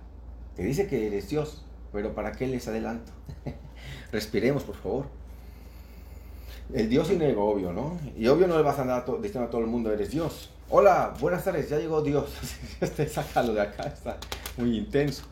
Te 0.57 0.65
dice 0.65 0.87
que 0.87 1.07
eres 1.07 1.29
Dios, 1.29 1.63
pero 1.93 2.15
¿para 2.15 2.33
qué 2.33 2.47
les 2.47 2.67
adelanto? 2.69 3.13
Respiremos, 4.13 4.65
por 4.65 4.77
favor. 4.77 5.07
El 6.73 6.89
Dios 6.89 7.11
y 7.11 7.15
obvio, 7.37 7.73
¿no? 7.73 7.99
Y 8.17 8.27
obvio 8.27 8.47
no 8.47 8.57
le 8.57 8.63
vas 8.63 8.79
a 8.79 8.83
andar 8.83 9.05
diciendo 9.23 9.49
a 9.49 9.51
todo 9.51 9.61
el 9.61 9.69
mundo, 9.69 9.93
eres 9.93 10.11
Dios. 10.11 10.51
Hola, 10.71 11.15
buenas 11.19 11.45
tardes, 11.45 11.71
ya 11.71 11.79
llegó 11.79 12.03
Dios. 12.03 12.31
este, 12.81 13.09
sácalo 13.09 13.55
de 13.55 13.63
acá, 13.63 13.85
está 13.85 14.19
muy 14.59 14.77
intenso. 14.77 15.23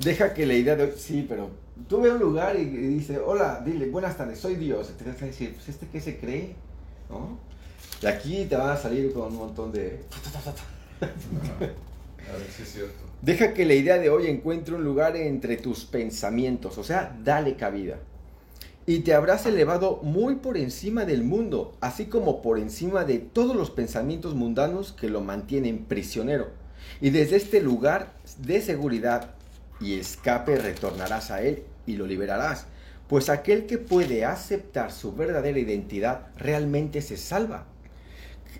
Deja 0.00 0.32
que 0.32 0.46
la 0.46 0.54
idea 0.54 0.74
de 0.74 0.84
hoy, 0.84 0.92
sí, 0.96 1.26
pero 1.28 1.50
tú 1.86 2.00
ve 2.00 2.10
un 2.10 2.18
lugar 2.18 2.58
y, 2.58 2.64
dice, 2.64 3.18
hola, 3.18 3.60
dile, 3.62 3.90
buenas 3.90 4.16
tardes, 4.16 4.38
soy 4.38 4.54
Dios. 4.54 4.90
Y 4.90 4.92
te 4.94 5.10
vas 5.10 5.20
a 5.20 5.26
decir, 5.26 5.52
pues 5.54 5.68
este 5.68 5.86
qué 5.88 6.00
se 6.00 6.18
cree, 6.18 6.54
¿no? 7.10 7.38
Y 8.00 8.06
aquí 8.06 8.46
te 8.46 8.56
van 8.56 8.70
a 8.70 8.76
salir 8.76 9.12
con 9.12 9.26
un 9.26 9.36
montón 9.36 9.70
de... 9.70 10.00
A 11.02 12.36
ver 12.36 12.50
si 12.56 12.62
es 12.62 12.72
cierto. 12.72 13.04
Deja 13.20 13.52
que 13.52 13.66
la 13.66 13.74
idea 13.74 13.98
de 13.98 14.08
hoy 14.08 14.28
encuentre 14.28 14.74
un 14.74 14.84
lugar 14.84 15.14
entre 15.16 15.58
tus 15.58 15.84
pensamientos, 15.84 16.78
o 16.78 16.84
sea, 16.84 17.14
dale 17.22 17.56
cabida. 17.56 17.98
Y 18.84 19.00
te 19.00 19.14
habrás 19.14 19.46
elevado 19.46 20.00
muy 20.02 20.36
por 20.36 20.56
encima 20.56 21.04
del 21.04 21.22
mundo, 21.22 21.76
así 21.80 22.06
como 22.06 22.42
por 22.42 22.58
encima 22.58 23.04
de 23.04 23.18
todos 23.18 23.54
los 23.54 23.70
pensamientos 23.70 24.34
mundanos 24.34 24.92
que 24.92 25.08
lo 25.08 25.20
mantienen 25.20 25.84
prisionero. 25.84 26.50
Y 27.00 27.10
desde 27.10 27.36
este 27.36 27.60
lugar 27.60 28.14
de 28.38 28.60
seguridad 28.60 29.34
y 29.80 29.94
escape 29.94 30.56
retornarás 30.56 31.30
a 31.30 31.42
él 31.42 31.62
y 31.86 31.96
lo 31.96 32.06
liberarás. 32.06 32.66
Pues 33.08 33.28
aquel 33.28 33.66
que 33.66 33.78
puede 33.78 34.24
aceptar 34.24 34.90
su 34.90 35.14
verdadera 35.14 35.58
identidad 35.58 36.28
realmente 36.36 37.02
se 37.02 37.16
salva. 37.16 37.66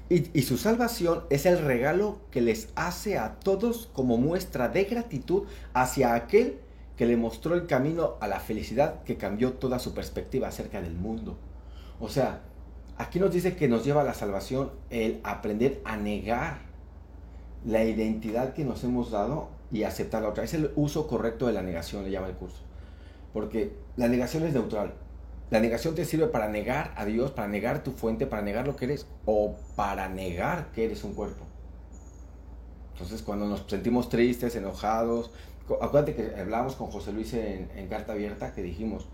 Y, 0.08 0.42
su 0.42 0.58
salvación 0.58 1.24
es 1.30 1.46
el 1.46 1.58
regalo 1.58 2.20
que 2.30 2.42
les 2.42 2.68
hace 2.74 3.16
a 3.16 3.36
todos 3.36 3.88
como 3.94 4.18
muestra 4.18 4.68
de 4.68 4.84
gratitud 4.84 5.44
hacia 5.72 6.14
aquel 6.14 6.58
que 6.68 6.71
le 6.98 7.16
mostró 7.16 7.54
el 7.54 7.66
camino 7.66 8.16
a 8.20 8.28
la 8.28 8.40
felicidad 8.40 9.02
que 9.02 9.16
cambió 9.16 9.54
toda 9.54 9.78
su 9.78 9.94
perspectiva 9.94 10.48
acerca 10.48 10.80
del 10.80 10.94
mundo. 10.94 11.36
O 12.00 12.08
sea, 12.08 12.42
aquí 12.96 13.18
nos 13.18 13.32
dice 13.32 13.56
que 13.56 13.68
nos 13.68 13.84
lleva 13.84 14.02
a 14.02 14.04
la 14.04 14.14
salvación 14.14 14.70
el 14.90 15.20
aprender 15.24 15.80
a 15.84 15.96
negar 15.96 16.60
la 17.64 17.84
identidad 17.84 18.54
que 18.54 18.64
nos 18.64 18.82
hemos 18.84 19.10
dado 19.10 19.48
y 19.70 19.84
aceptarla 19.84 20.28
otra. 20.28 20.44
Es 20.44 20.54
el 20.54 20.72
uso 20.76 21.06
correcto 21.06 21.46
de 21.46 21.52
la 21.52 21.62
negación, 21.62 22.04
le 22.04 22.10
llama 22.10 22.28
el 22.28 22.34
curso. 22.34 22.60
Porque 23.32 23.72
la 23.96 24.08
negación 24.08 24.44
es 24.44 24.52
neutral. 24.52 24.94
La 25.50 25.60
negación 25.60 25.94
te 25.94 26.04
sirve 26.04 26.26
para 26.26 26.48
negar 26.48 26.94
a 26.96 27.04
Dios, 27.04 27.30
para 27.30 27.48
negar 27.48 27.82
tu 27.82 27.92
fuente, 27.92 28.26
para 28.26 28.42
negar 28.42 28.66
lo 28.66 28.74
que 28.76 28.86
eres 28.86 29.06
o 29.26 29.56
para 29.76 30.08
negar 30.08 30.72
que 30.72 30.84
eres 30.84 31.04
un 31.04 31.14
cuerpo. 31.14 31.44
Entonces 32.92 33.22
cuando 33.22 33.46
nos 33.46 33.64
sentimos 33.68 34.08
tristes, 34.08 34.56
enojados, 34.56 35.30
acuérdate 35.80 36.14
que 36.14 36.34
hablábamos 36.40 36.74
con 36.76 36.88
José 36.88 37.12
Luis 37.12 37.32
en, 37.34 37.70
en 37.76 37.88
Carta 37.88 38.12
Abierta 38.12 38.52
que 38.52 38.62
dijimos, 38.62 39.06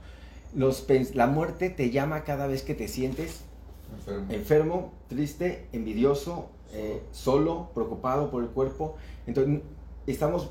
los, 0.54 0.86
la 1.14 1.26
muerte 1.26 1.70
te 1.70 1.90
llama 1.90 2.24
cada 2.24 2.46
vez 2.46 2.62
que 2.62 2.74
te 2.74 2.88
sientes 2.88 3.44
Enfermo. 3.90 4.26
enfermo, 4.28 4.92
triste, 5.08 5.66
envidioso, 5.72 6.50
eh, 6.72 7.02
solo, 7.10 7.70
preocupado 7.74 8.30
por 8.30 8.42
el 8.42 8.50
cuerpo. 8.50 8.96
Entonces 9.26 9.62
estamos 10.06 10.50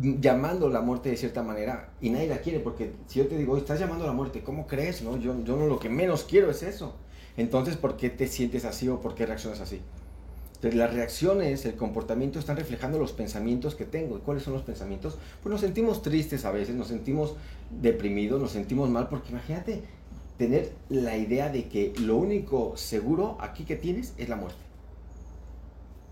llamando 0.00 0.68
la 0.68 0.80
muerte 0.80 1.08
de 1.08 1.16
cierta 1.16 1.42
manera 1.42 1.90
y 2.00 2.10
nadie 2.10 2.26
la 2.26 2.38
quiere 2.38 2.58
porque 2.58 2.94
si 3.06 3.20
yo 3.20 3.28
te 3.28 3.36
digo, 3.36 3.56
estás 3.56 3.78
llamando 3.78 4.04
a 4.04 4.08
la 4.08 4.12
muerte, 4.12 4.42
¿cómo 4.42 4.66
crees? 4.66 5.02
No? 5.02 5.16
Yo, 5.16 5.42
yo 5.44 5.56
no 5.56 5.66
lo 5.66 5.78
que 5.78 5.88
menos 5.88 6.24
quiero 6.24 6.50
es 6.50 6.62
eso. 6.62 6.96
Entonces, 7.36 7.76
¿por 7.76 7.96
qué 7.96 8.10
te 8.10 8.26
sientes 8.26 8.64
así 8.64 8.88
o 8.88 9.00
por 9.00 9.14
qué 9.14 9.24
reaccionas 9.24 9.60
así? 9.60 9.80
Entonces, 10.58 10.76
las 10.76 10.92
reacciones, 10.92 11.64
el 11.66 11.76
comportamiento 11.76 12.40
están 12.40 12.56
reflejando 12.56 12.98
los 12.98 13.12
pensamientos 13.12 13.76
que 13.76 13.84
tengo. 13.84 14.18
¿Y 14.18 14.20
cuáles 14.22 14.42
son 14.42 14.54
los 14.54 14.62
pensamientos? 14.62 15.16
Pues 15.40 15.52
nos 15.52 15.60
sentimos 15.60 16.02
tristes 16.02 16.44
a 16.44 16.50
veces, 16.50 16.74
nos 16.74 16.88
sentimos 16.88 17.36
deprimidos, 17.70 18.40
nos 18.40 18.50
sentimos 18.50 18.90
mal, 18.90 19.08
porque 19.08 19.30
imagínate 19.30 19.82
tener 20.36 20.72
la 20.88 21.16
idea 21.16 21.48
de 21.48 21.68
que 21.68 21.92
lo 22.00 22.16
único 22.16 22.76
seguro 22.76 23.38
aquí 23.40 23.64
que 23.64 23.76
tienes 23.76 24.14
es 24.18 24.28
la 24.28 24.34
muerte. 24.34 24.58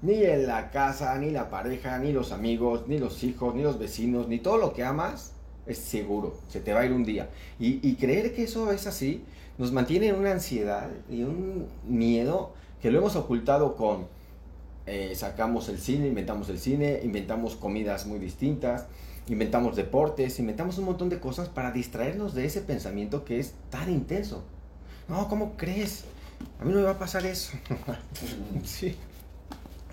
Ni 0.02 0.22
en 0.22 0.46
la 0.46 0.70
casa, 0.70 1.18
ni 1.18 1.30
la 1.30 1.50
pareja, 1.50 1.98
ni 1.98 2.12
los 2.12 2.30
amigos, 2.30 2.84
ni 2.86 2.98
los 2.98 3.24
hijos, 3.24 3.52
ni 3.52 3.62
los 3.62 3.80
vecinos, 3.80 4.28
ni 4.28 4.38
todo 4.38 4.58
lo 4.58 4.72
que 4.72 4.84
amas 4.84 5.32
es 5.66 5.78
seguro. 5.78 6.38
Se 6.48 6.60
te 6.60 6.72
va 6.72 6.80
a 6.80 6.86
ir 6.86 6.92
un 6.92 7.04
día. 7.04 7.30
Y, 7.58 7.84
y 7.88 7.96
creer 7.96 8.32
que 8.32 8.44
eso 8.44 8.70
es 8.70 8.86
así 8.86 9.24
nos 9.58 9.72
mantiene 9.72 10.08
en 10.08 10.16
una 10.16 10.32
ansiedad 10.32 10.90
y 11.10 11.22
un 11.22 11.66
miedo 11.86 12.52
que 12.80 12.90
lo 12.90 12.98
hemos 12.98 13.16
ocultado 13.16 13.74
con 13.74 14.06
eh, 14.86 15.14
sacamos 15.16 15.68
el 15.68 15.78
cine, 15.78 16.06
inventamos 16.06 16.48
el 16.48 16.58
cine, 16.58 17.00
inventamos 17.02 17.56
comidas 17.56 18.06
muy 18.06 18.18
distintas, 18.18 18.86
inventamos 19.28 19.74
deportes, 19.74 20.38
inventamos 20.38 20.78
un 20.78 20.84
montón 20.84 21.08
de 21.08 21.18
cosas 21.18 21.48
para 21.48 21.72
distraernos 21.72 22.34
de 22.34 22.44
ese 22.44 22.60
pensamiento 22.60 23.24
que 23.24 23.40
es 23.40 23.54
tan 23.70 23.90
intenso. 23.90 24.44
No, 25.08 25.28
¿cómo 25.28 25.56
crees? 25.56 26.04
A 26.60 26.64
mí 26.64 26.72
no 26.72 26.78
me 26.78 26.84
va 26.84 26.92
a 26.92 26.98
pasar 26.98 27.26
eso. 27.26 27.52
sí. 28.64 28.96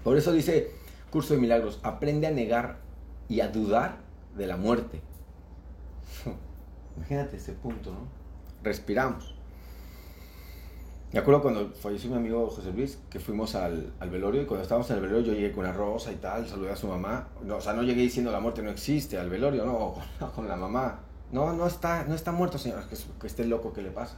Por 0.04 0.18
eso 0.18 0.32
dice 0.32 0.72
Curso 1.10 1.34
de 1.34 1.40
Milagros, 1.40 1.80
aprende 1.84 2.28
a 2.28 2.32
negar 2.32 2.78
y 3.30 3.42
a 3.42 3.48
dudar 3.48 3.98
de 4.36 4.48
la 4.48 4.58
muerte. 4.58 5.02
Imagínate 6.98 7.38
ese 7.38 7.54
punto, 7.54 7.92
¿no? 7.92 8.08
Respiramos. 8.62 9.33
Me 11.14 11.20
acuerdo 11.20 11.44
cuando 11.44 11.70
falleció 11.74 12.10
mi 12.10 12.16
amigo 12.16 12.50
José 12.50 12.72
Luis, 12.72 12.98
que 13.08 13.20
fuimos 13.20 13.54
al, 13.54 13.94
velorio 14.12 14.42
y 14.42 14.46
cuando 14.46 14.64
estábamos 14.64 14.90
en 14.90 14.96
el 14.96 15.04
velorio 15.04 15.28
yo 15.28 15.34
llegué 15.34 15.52
con 15.52 15.64
una 15.64 15.72
rosa 15.72 16.12
y 16.12 16.16
tal, 16.16 16.48
saludé 16.48 16.72
a 16.72 16.76
su 16.76 16.88
mamá. 16.88 17.28
No, 17.44 17.58
o 17.58 17.62
sea, 17.62 17.74
no 17.74 17.84
llegué 17.84 18.02
diciendo 18.02 18.32
la 18.32 18.40
muerte 18.40 18.64
no 18.64 18.72
existe 18.72 19.20
al 19.20 19.30
velorio, 19.30 19.64
no, 19.64 19.94
con, 20.20 20.30
con 20.32 20.48
la 20.48 20.56
mamá. 20.56 21.02
No, 21.32 21.54
no 21.54 21.68
está, 21.68 22.04
no 22.06 22.16
está 22.16 22.32
muerto, 22.32 22.58
señor, 22.58 22.88
que, 22.88 22.98
que 23.22 23.28
esté 23.28 23.46
loco, 23.46 23.74
¿qué 23.74 23.84
le 23.84 23.92
pasa? 23.92 24.18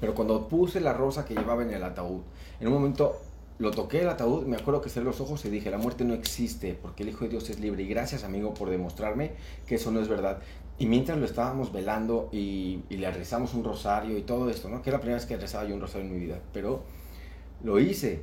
Pero 0.00 0.14
cuando 0.14 0.48
puse 0.48 0.80
la 0.80 0.94
rosa 0.94 1.26
que 1.26 1.34
llevaba 1.34 1.62
en 1.64 1.70
el 1.70 1.84
ataúd, 1.84 2.22
en 2.60 2.66
un 2.66 2.72
momento 2.72 3.20
lo 3.58 3.70
toqué 3.70 4.00
el 4.00 4.08
ataúd, 4.08 4.46
me 4.46 4.56
acuerdo 4.56 4.80
que 4.80 4.88
cerré 4.88 5.04
los 5.04 5.20
ojos 5.20 5.44
y 5.44 5.50
dije, 5.50 5.70
la 5.70 5.78
muerte 5.78 6.02
no 6.02 6.14
existe 6.14 6.72
porque 6.80 7.02
el 7.02 7.10
Hijo 7.10 7.24
de 7.24 7.30
Dios 7.30 7.50
es 7.50 7.60
libre. 7.60 7.82
Y 7.82 7.88
gracias, 7.88 8.24
amigo, 8.24 8.54
por 8.54 8.70
demostrarme 8.70 9.32
que 9.66 9.74
eso 9.74 9.90
no 9.90 10.00
es 10.00 10.08
verdad. 10.08 10.38
Y 10.82 10.86
mientras 10.86 11.16
lo 11.16 11.26
estábamos 11.26 11.72
velando 11.72 12.28
y, 12.32 12.80
y, 12.90 12.96
le 12.96 13.08
rezamos 13.12 13.54
un 13.54 13.62
rosario 13.62 14.18
y 14.18 14.22
todo 14.22 14.50
esto, 14.50 14.68
¿no? 14.68 14.82
Que 14.82 14.90
es 14.90 14.92
la 14.92 14.98
primera 14.98 15.16
vez 15.16 15.26
que 15.26 15.36
rezaba 15.36 15.64
yo 15.64 15.76
un 15.76 15.80
rosario 15.80 16.08
en 16.08 16.12
mi 16.12 16.18
vida, 16.18 16.40
pero 16.52 16.82
lo 17.62 17.78
hice. 17.78 18.22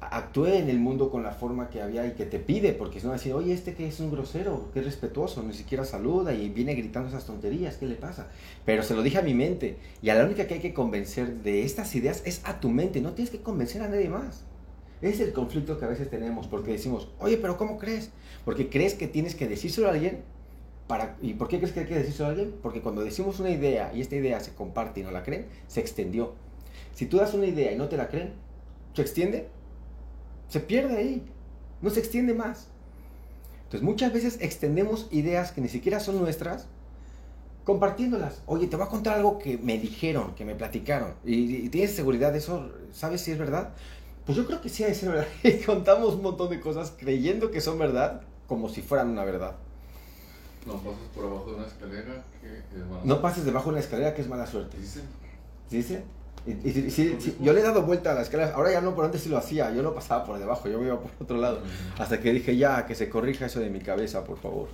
Actué 0.00 0.60
en 0.60 0.70
el 0.70 0.78
mundo 0.78 1.10
con 1.10 1.22
la 1.22 1.32
forma 1.32 1.68
que 1.68 1.82
había 1.82 2.06
y 2.06 2.12
que 2.12 2.24
te 2.24 2.38
pide, 2.38 2.72
porque 2.72 3.00
si 3.00 3.06
no 3.06 3.12
decir, 3.12 3.34
oye, 3.34 3.52
este 3.52 3.74
que 3.74 3.86
es 3.86 4.00
un 4.00 4.10
grosero, 4.10 4.70
que 4.72 4.78
es 4.78 4.86
respetuoso, 4.86 5.42
ni 5.42 5.52
siquiera 5.52 5.84
saluda 5.84 6.32
y 6.32 6.48
viene 6.48 6.74
gritando 6.74 7.10
esas 7.10 7.26
tonterías, 7.26 7.76
¿qué 7.76 7.84
le 7.84 7.96
pasa? 7.96 8.28
Pero 8.64 8.82
se 8.82 8.94
lo 8.94 9.02
dije 9.02 9.18
a 9.18 9.22
mi 9.22 9.34
mente, 9.34 9.76
y 10.00 10.08
a 10.08 10.14
la 10.14 10.24
única 10.24 10.46
que 10.46 10.54
hay 10.54 10.60
que 10.60 10.72
convencer 10.72 11.42
de 11.42 11.64
estas 11.64 11.94
ideas 11.94 12.22
es 12.24 12.40
a 12.46 12.60
tu 12.60 12.70
mente, 12.70 13.02
no 13.02 13.12
tienes 13.12 13.30
que 13.30 13.42
convencer 13.42 13.82
a 13.82 13.88
nadie 13.88 14.08
más. 14.08 14.46
Es 15.02 15.20
el 15.20 15.34
conflicto 15.34 15.78
que 15.78 15.84
a 15.84 15.88
veces 15.88 16.08
tenemos, 16.08 16.46
porque 16.46 16.72
decimos, 16.72 17.08
oye, 17.18 17.36
pero 17.36 17.58
¿cómo 17.58 17.76
crees? 17.76 18.08
Porque 18.46 18.70
crees 18.70 18.94
que 18.94 19.06
tienes 19.06 19.34
que 19.34 19.46
decírselo 19.46 19.88
a 19.88 19.90
alguien 19.90 20.22
para, 20.90 21.16
¿Y 21.22 21.34
por 21.34 21.46
qué 21.46 21.58
crees 21.58 21.72
que 21.72 21.78
hay 21.78 21.86
que 21.86 21.94
decírselo 21.94 22.26
a 22.26 22.32
alguien? 22.32 22.52
Porque 22.60 22.80
cuando 22.80 23.04
decimos 23.04 23.38
una 23.38 23.50
idea 23.50 23.92
y 23.94 24.00
esta 24.00 24.16
idea 24.16 24.40
se 24.40 24.54
comparte 24.54 24.98
y 24.98 25.02
no 25.04 25.12
la 25.12 25.22
creen, 25.22 25.46
se 25.68 25.78
extendió. 25.78 26.34
Si 26.96 27.06
tú 27.06 27.18
das 27.18 27.32
una 27.32 27.46
idea 27.46 27.70
y 27.70 27.76
no 27.76 27.88
te 27.88 27.96
la 27.96 28.08
creen, 28.08 28.32
¿se 28.92 29.02
extiende? 29.02 29.46
Se 30.48 30.58
pierde 30.58 30.96
ahí. 30.96 31.22
No 31.80 31.90
se 31.90 32.00
extiende 32.00 32.34
más. 32.34 32.66
Entonces 33.66 33.82
muchas 33.82 34.12
veces 34.12 34.38
extendemos 34.40 35.06
ideas 35.12 35.52
que 35.52 35.60
ni 35.60 35.68
siquiera 35.68 36.00
son 36.00 36.18
nuestras 36.18 36.66
compartiéndolas. 37.62 38.42
Oye, 38.46 38.66
te 38.66 38.74
voy 38.74 38.84
a 38.84 38.88
contar 38.88 39.16
algo 39.16 39.38
que 39.38 39.58
me 39.58 39.78
dijeron, 39.78 40.34
que 40.34 40.44
me 40.44 40.56
platicaron. 40.56 41.14
¿Y, 41.24 41.66
y 41.66 41.68
tienes 41.68 41.94
seguridad 41.94 42.32
de 42.32 42.38
eso? 42.38 42.68
¿Sabes 42.90 43.20
si 43.20 43.30
es 43.30 43.38
verdad? 43.38 43.74
Pues 44.26 44.36
yo 44.36 44.44
creo 44.44 44.60
que 44.60 44.68
sí 44.68 44.82
ha 44.82 44.88
de 44.88 44.94
ser 44.94 45.10
verdad. 45.10 45.28
Y 45.44 45.64
contamos 45.64 46.16
un 46.16 46.22
montón 46.22 46.50
de 46.50 46.58
cosas 46.58 46.92
creyendo 46.98 47.52
que 47.52 47.60
son 47.60 47.78
verdad 47.78 48.22
como 48.48 48.68
si 48.68 48.82
fueran 48.82 49.10
una 49.10 49.24
verdad. 49.24 49.54
No 50.66 50.74
pases 50.74 51.08
por 51.14 51.24
abajo 51.24 51.50
de 51.50 51.56
una 51.56 51.66
escalera 51.66 52.24
que 52.40 52.58
es 52.58 52.86
mala 52.86 53.00
No 53.04 53.20
pases 53.22 53.44
debajo 53.44 53.66
de 53.66 53.70
una 53.70 53.80
escalera 53.80 54.14
que 54.14 54.22
es 54.22 54.28
mala 54.28 54.46
suerte. 54.46 54.76
Dice. 54.78 55.00
¿Dice? 55.70 56.02
Y, 56.46 56.52
y, 56.52 56.84
y, 56.86 56.90
sí, 56.90 57.16
sí, 57.18 57.36
yo 57.40 57.52
le 57.52 57.60
he 57.60 57.62
dado 57.62 57.82
vuelta 57.82 58.12
a 58.12 58.14
la 58.14 58.22
escalera. 58.22 58.54
Ahora 58.54 58.72
ya 58.72 58.80
no, 58.80 58.94
pero 58.94 59.06
antes 59.06 59.22
sí 59.22 59.28
lo 59.28 59.38
hacía. 59.38 59.72
Yo 59.72 59.82
no 59.82 59.94
pasaba 59.94 60.24
por 60.24 60.38
debajo, 60.38 60.68
yo 60.68 60.78
me 60.78 60.86
iba 60.86 61.00
por 61.00 61.10
otro 61.20 61.36
lado. 61.36 61.60
Hasta 61.98 62.20
que 62.20 62.32
dije, 62.32 62.56
ya, 62.56 62.86
que 62.86 62.94
se 62.94 63.08
corrija 63.08 63.46
eso 63.46 63.60
de 63.60 63.70
mi 63.70 63.80
cabeza, 63.80 64.24
por 64.24 64.38
favor. 64.38 64.68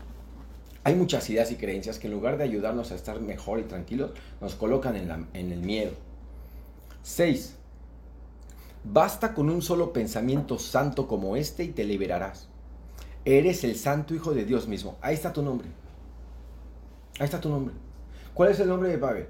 Hay 0.85 0.95
muchas 0.95 1.29
ideas 1.31 1.51
y 1.51 1.57
creencias 1.57 1.99
que 1.99 2.07
en 2.07 2.13
lugar 2.13 2.39
de 2.39 2.45
ayudarnos 2.45 2.93
a 2.93 2.95
estar 2.95 3.21
mejor 3.21 3.59
y 3.59 3.65
tranquilos, 3.65 4.13
nos 4.41 4.55
colocan 4.55 4.95
en, 4.95 5.09
la, 5.09 5.21
en 5.35 5.51
el 5.51 5.61
miedo. 5.61 5.93
6. 7.03 7.55
Basta 8.85 9.35
con 9.35 9.51
un 9.51 9.63
solo 9.63 9.93
pensamiento 9.93 10.59
santo 10.61 11.09
como 11.09 11.37
este 11.37 11.65
y 11.65 11.69
te 11.69 11.83
liberarás. 11.83 12.49
Eres 13.27 13.65
el 13.65 13.75
santo 13.75 14.15
hijo 14.15 14.33
de 14.33 14.45
Dios 14.45 14.69
mismo. 14.69 14.97
Ahí 15.01 15.13
está 15.13 15.33
tu 15.33 15.43
nombre. 15.43 15.67
Ahí 17.19 17.25
está 17.25 17.41
tu 17.41 17.49
nombre. 17.49 17.75
¿Cuál 18.35 18.53
es 18.53 18.61
el 18.61 18.69
nombre 18.69 18.89
de 18.89 18.99
Pavel? 18.99 19.27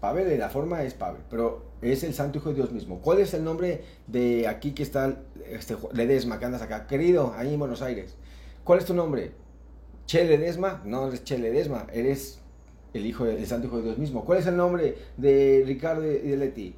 Pavel 0.00 0.26
de 0.26 0.38
la 0.38 0.48
forma 0.48 0.82
es 0.84 0.94
Pavel, 0.94 1.20
pero 1.28 1.66
es 1.82 2.02
el 2.02 2.14
santo 2.14 2.38
hijo 2.38 2.48
de 2.48 2.54
Dios 2.54 2.72
mismo. 2.72 3.00
¿Cuál 3.02 3.18
es 3.18 3.34
el 3.34 3.44
nombre 3.44 3.84
de 4.06 4.48
aquí 4.48 4.72
que 4.72 4.82
está 4.82 5.18
este, 5.50 5.76
Ledesma, 5.92 6.38
que 6.38 6.46
andas 6.46 6.62
acá? 6.62 6.86
Querido, 6.86 7.34
ahí 7.36 7.52
en 7.52 7.58
Buenos 7.58 7.82
Aires. 7.82 8.16
¿Cuál 8.64 8.78
es 8.78 8.86
tu 8.86 8.94
nombre? 8.94 9.32
Che 10.06 10.24
Ledesma. 10.24 10.80
No 10.86 11.08
eres 11.08 11.22
Che 11.22 11.36
Ledesma, 11.36 11.88
eres 11.92 12.40
el 12.94 13.04
hijo 13.04 13.26
del 13.26 13.46
santo 13.46 13.66
hijo 13.66 13.76
de 13.76 13.82
Dios 13.82 13.98
mismo. 13.98 14.24
¿Cuál 14.24 14.38
es 14.38 14.46
el 14.46 14.56
nombre 14.56 14.96
de 15.18 15.62
Ricardo 15.66 16.10
y 16.10 16.16
de 16.16 16.36
Leti? 16.38 16.74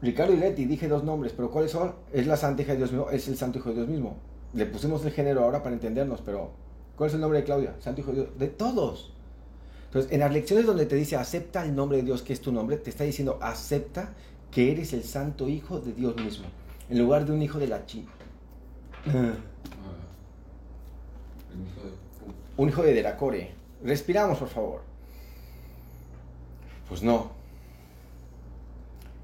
Ricardo 0.00 0.32
y 0.32 0.38
Leti, 0.38 0.64
dije 0.64 0.88
dos 0.88 1.04
nombres, 1.04 1.34
pero 1.36 1.50
¿cuáles 1.50 1.70
son? 1.70 1.96
Es 2.14 2.26
la 2.26 2.38
santa 2.38 2.62
hija 2.62 2.72
de 2.72 2.78
Dios 2.78 2.92
mismo, 2.92 3.10
es 3.10 3.28
el 3.28 3.36
santo 3.36 3.58
hijo 3.58 3.68
de 3.68 3.74
Dios 3.74 3.88
mismo. 3.88 4.16
Le 4.54 4.66
pusimos 4.66 5.04
el 5.04 5.12
género 5.12 5.44
ahora 5.44 5.62
para 5.62 5.74
entendernos, 5.74 6.20
pero 6.22 6.50
¿cuál 6.96 7.08
es 7.08 7.14
el 7.14 7.20
nombre 7.20 7.40
de 7.40 7.44
Claudia? 7.44 7.74
Santo 7.80 8.00
hijo 8.00 8.12
de 8.12 8.22
Dios. 8.22 8.38
De 8.38 8.48
todos. 8.48 9.12
Entonces, 9.86 10.12
en 10.12 10.20
las 10.20 10.32
lecciones 10.32 10.66
donde 10.66 10.86
te 10.86 10.96
dice 10.96 11.16
acepta 11.16 11.64
el 11.64 11.74
nombre 11.74 11.98
de 11.98 12.04
Dios, 12.04 12.22
que 12.22 12.32
es 12.32 12.40
tu 12.40 12.52
nombre, 12.52 12.76
te 12.76 12.90
está 12.90 13.04
diciendo 13.04 13.38
acepta 13.40 14.14
que 14.50 14.72
eres 14.72 14.92
el 14.92 15.04
santo 15.04 15.48
hijo 15.48 15.80
de 15.80 15.92
Dios 15.92 16.16
mismo, 16.16 16.46
en 16.88 16.98
lugar 16.98 17.24
de 17.24 17.32
un 17.32 17.42
hijo 17.42 17.58
de 17.58 17.68
la 17.68 17.86
chi. 17.86 18.06
El 19.06 19.12
hijo 21.62 21.82
de 21.84 21.90
Pu. 21.90 22.62
un 22.62 22.68
hijo 22.68 22.82
de 22.82 22.94
Deracore. 22.94 23.54
Respiramos, 23.82 24.38
por 24.38 24.48
favor. 24.48 24.80
Pues 26.88 27.02
no. 27.02 27.37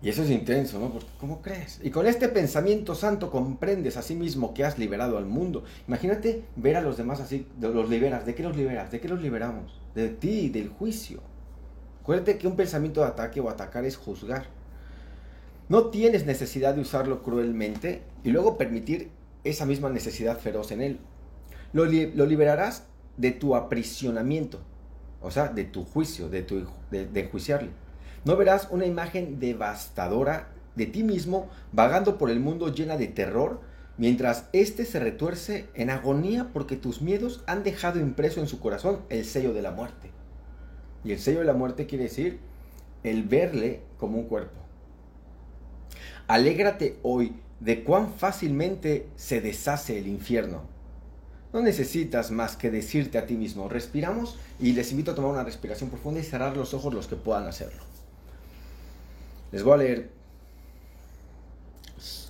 Y 0.04 0.10
eso 0.10 0.22
es 0.22 0.28
intenso, 0.28 0.78
¿no? 0.78 0.90
Porque, 0.90 1.08
¿cómo 1.18 1.40
crees? 1.40 1.80
Y 1.82 1.88
con 1.88 2.06
este 2.06 2.28
pensamiento 2.28 2.94
santo 2.94 3.30
comprendes 3.30 3.96
a 3.96 4.02
sí 4.02 4.14
mismo 4.14 4.52
que 4.52 4.62
has 4.62 4.78
liberado 4.78 5.16
al 5.16 5.24
mundo. 5.24 5.64
Imagínate 5.88 6.44
ver 6.56 6.76
a 6.76 6.82
los 6.82 6.98
demás 6.98 7.20
así, 7.20 7.46
los 7.58 7.88
liberas. 7.88 8.26
¿De 8.26 8.34
qué 8.34 8.42
los 8.42 8.54
liberas? 8.54 8.92
¿De 8.92 9.00
qué 9.00 9.08
los 9.08 9.22
liberamos? 9.22 9.80
De 9.94 10.10
ti, 10.10 10.50
del 10.50 10.68
juicio. 10.68 11.22
Acuérdate 12.02 12.36
que 12.36 12.46
un 12.46 12.54
pensamiento 12.54 13.00
de 13.00 13.06
ataque 13.06 13.40
o 13.40 13.48
atacar 13.48 13.86
es 13.86 13.96
juzgar. 13.96 14.44
No 15.70 15.86
tienes 15.86 16.26
necesidad 16.26 16.74
de 16.74 16.82
usarlo 16.82 17.22
cruelmente 17.22 18.02
y 18.22 18.28
luego 18.28 18.58
permitir 18.58 19.08
esa 19.42 19.64
misma 19.64 19.88
necesidad 19.88 20.38
feroz 20.38 20.70
en 20.70 20.82
él. 20.82 21.00
Lo 21.72 21.86
liberarás 21.86 22.84
de 23.16 23.30
tu 23.30 23.56
aprisionamiento, 23.56 24.60
o 25.22 25.30
sea, 25.30 25.48
de 25.48 25.64
tu 25.64 25.82
juicio, 25.82 26.28
de, 26.28 26.42
tu, 26.42 26.66
de, 26.90 27.06
de 27.06 27.20
enjuiciarle. 27.20 27.70
No 28.24 28.36
verás 28.36 28.68
una 28.70 28.86
imagen 28.86 29.38
devastadora 29.38 30.48
de 30.76 30.86
ti 30.86 31.02
mismo 31.02 31.48
vagando 31.72 32.18
por 32.18 32.30
el 32.30 32.40
mundo 32.40 32.72
llena 32.72 32.96
de 32.96 33.06
terror, 33.06 33.60
mientras 33.98 34.46
éste 34.52 34.86
se 34.86 34.98
retuerce 34.98 35.68
en 35.74 35.90
agonía 35.90 36.50
porque 36.52 36.76
tus 36.76 37.02
miedos 37.02 37.44
han 37.46 37.62
dejado 37.62 38.00
impreso 38.00 38.40
en 38.40 38.48
su 38.48 38.60
corazón 38.60 39.00
el 39.10 39.24
sello 39.24 39.52
de 39.52 39.62
la 39.62 39.70
muerte. 39.70 40.10
Y 41.04 41.12
el 41.12 41.18
sello 41.18 41.40
de 41.40 41.44
la 41.44 41.52
muerte 41.52 41.86
quiere 41.86 42.04
decir 42.04 42.40
el 43.02 43.24
verle 43.24 43.82
como 43.98 44.18
un 44.18 44.24
cuerpo. 44.24 44.58
Alégrate 46.26 46.98
hoy 47.02 47.34
de 47.60 47.84
cuán 47.84 48.14
fácilmente 48.14 49.06
se 49.16 49.42
deshace 49.42 49.98
el 49.98 50.08
infierno. 50.08 50.62
No 51.52 51.60
necesitas 51.60 52.30
más 52.30 52.56
que 52.56 52.70
decirte 52.70 53.18
a 53.18 53.26
ti 53.26 53.36
mismo, 53.36 53.68
respiramos 53.68 54.38
y 54.58 54.72
les 54.72 54.90
invito 54.90 55.12
a 55.12 55.14
tomar 55.14 55.30
una 55.30 55.44
respiración 55.44 55.90
profunda 55.90 56.20
y 56.20 56.24
cerrar 56.24 56.56
los 56.56 56.72
ojos 56.72 56.92
los 56.94 57.06
que 57.06 57.16
puedan 57.16 57.46
hacerlo. 57.46 57.93
Les 59.54 59.62
voy 59.62 59.74
a 59.74 59.76
leer 59.76 60.10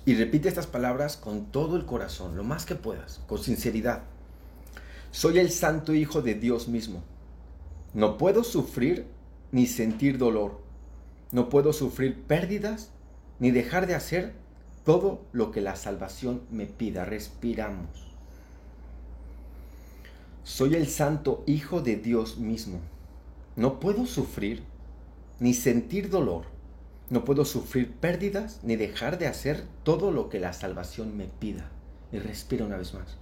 y 0.05 0.13
repite 0.13 0.47
estas 0.47 0.67
palabras 0.67 1.17
con 1.17 1.47
todo 1.47 1.75
el 1.75 1.87
corazón, 1.87 2.37
lo 2.37 2.43
más 2.43 2.67
que 2.67 2.75
puedas, 2.75 3.19
con 3.25 3.39
sinceridad. 3.39 4.03
Soy 5.09 5.39
el 5.39 5.49
santo 5.49 5.95
hijo 5.95 6.21
de 6.21 6.35
Dios 6.35 6.67
mismo. 6.67 7.01
No 7.95 8.19
puedo 8.19 8.43
sufrir 8.43 9.07
ni 9.51 9.65
sentir 9.65 10.19
dolor. 10.19 10.61
No 11.31 11.49
puedo 11.49 11.73
sufrir 11.73 12.21
pérdidas 12.21 12.91
ni 13.39 13.49
dejar 13.49 13.87
de 13.87 13.95
hacer 13.95 14.33
todo 14.83 15.25
lo 15.31 15.49
que 15.49 15.61
la 15.61 15.75
salvación 15.75 16.43
me 16.51 16.67
pida. 16.67 17.05
Respiramos. 17.05 17.89
Soy 20.43 20.75
el 20.75 20.87
santo 20.87 21.43
Hijo 21.47 21.81
de 21.81 21.95
Dios 21.95 22.37
mismo. 22.37 22.81
No 23.55 23.79
puedo 23.79 24.05
sufrir 24.05 24.61
ni 25.39 25.55
sentir 25.55 26.11
dolor. 26.11 26.53
No 27.09 27.23
puedo 27.23 27.45
sufrir 27.45 27.93
pérdidas 27.93 28.59
ni 28.63 28.75
dejar 28.75 29.19
de 29.19 29.27
hacer 29.27 29.63
todo 29.83 30.11
lo 30.11 30.29
que 30.29 30.39
la 30.39 30.53
salvación 30.53 31.15
me 31.15 31.25
pida. 31.25 31.69
Y 32.11 32.19
respira 32.19 32.65
una 32.65 32.77
vez 32.77 32.93
más. 32.93 33.17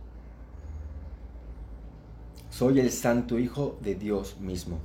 Soy 2.50 2.80
el 2.80 2.92
santo 2.92 3.40
Hijo 3.40 3.78
de 3.82 3.96
Dios 3.96 4.40
mismo. 4.40 4.80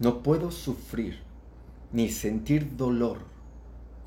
No 0.00 0.22
puedo 0.22 0.50
sufrir 0.50 1.20
ni 1.92 2.08
sentir 2.10 2.76
dolor. 2.76 3.18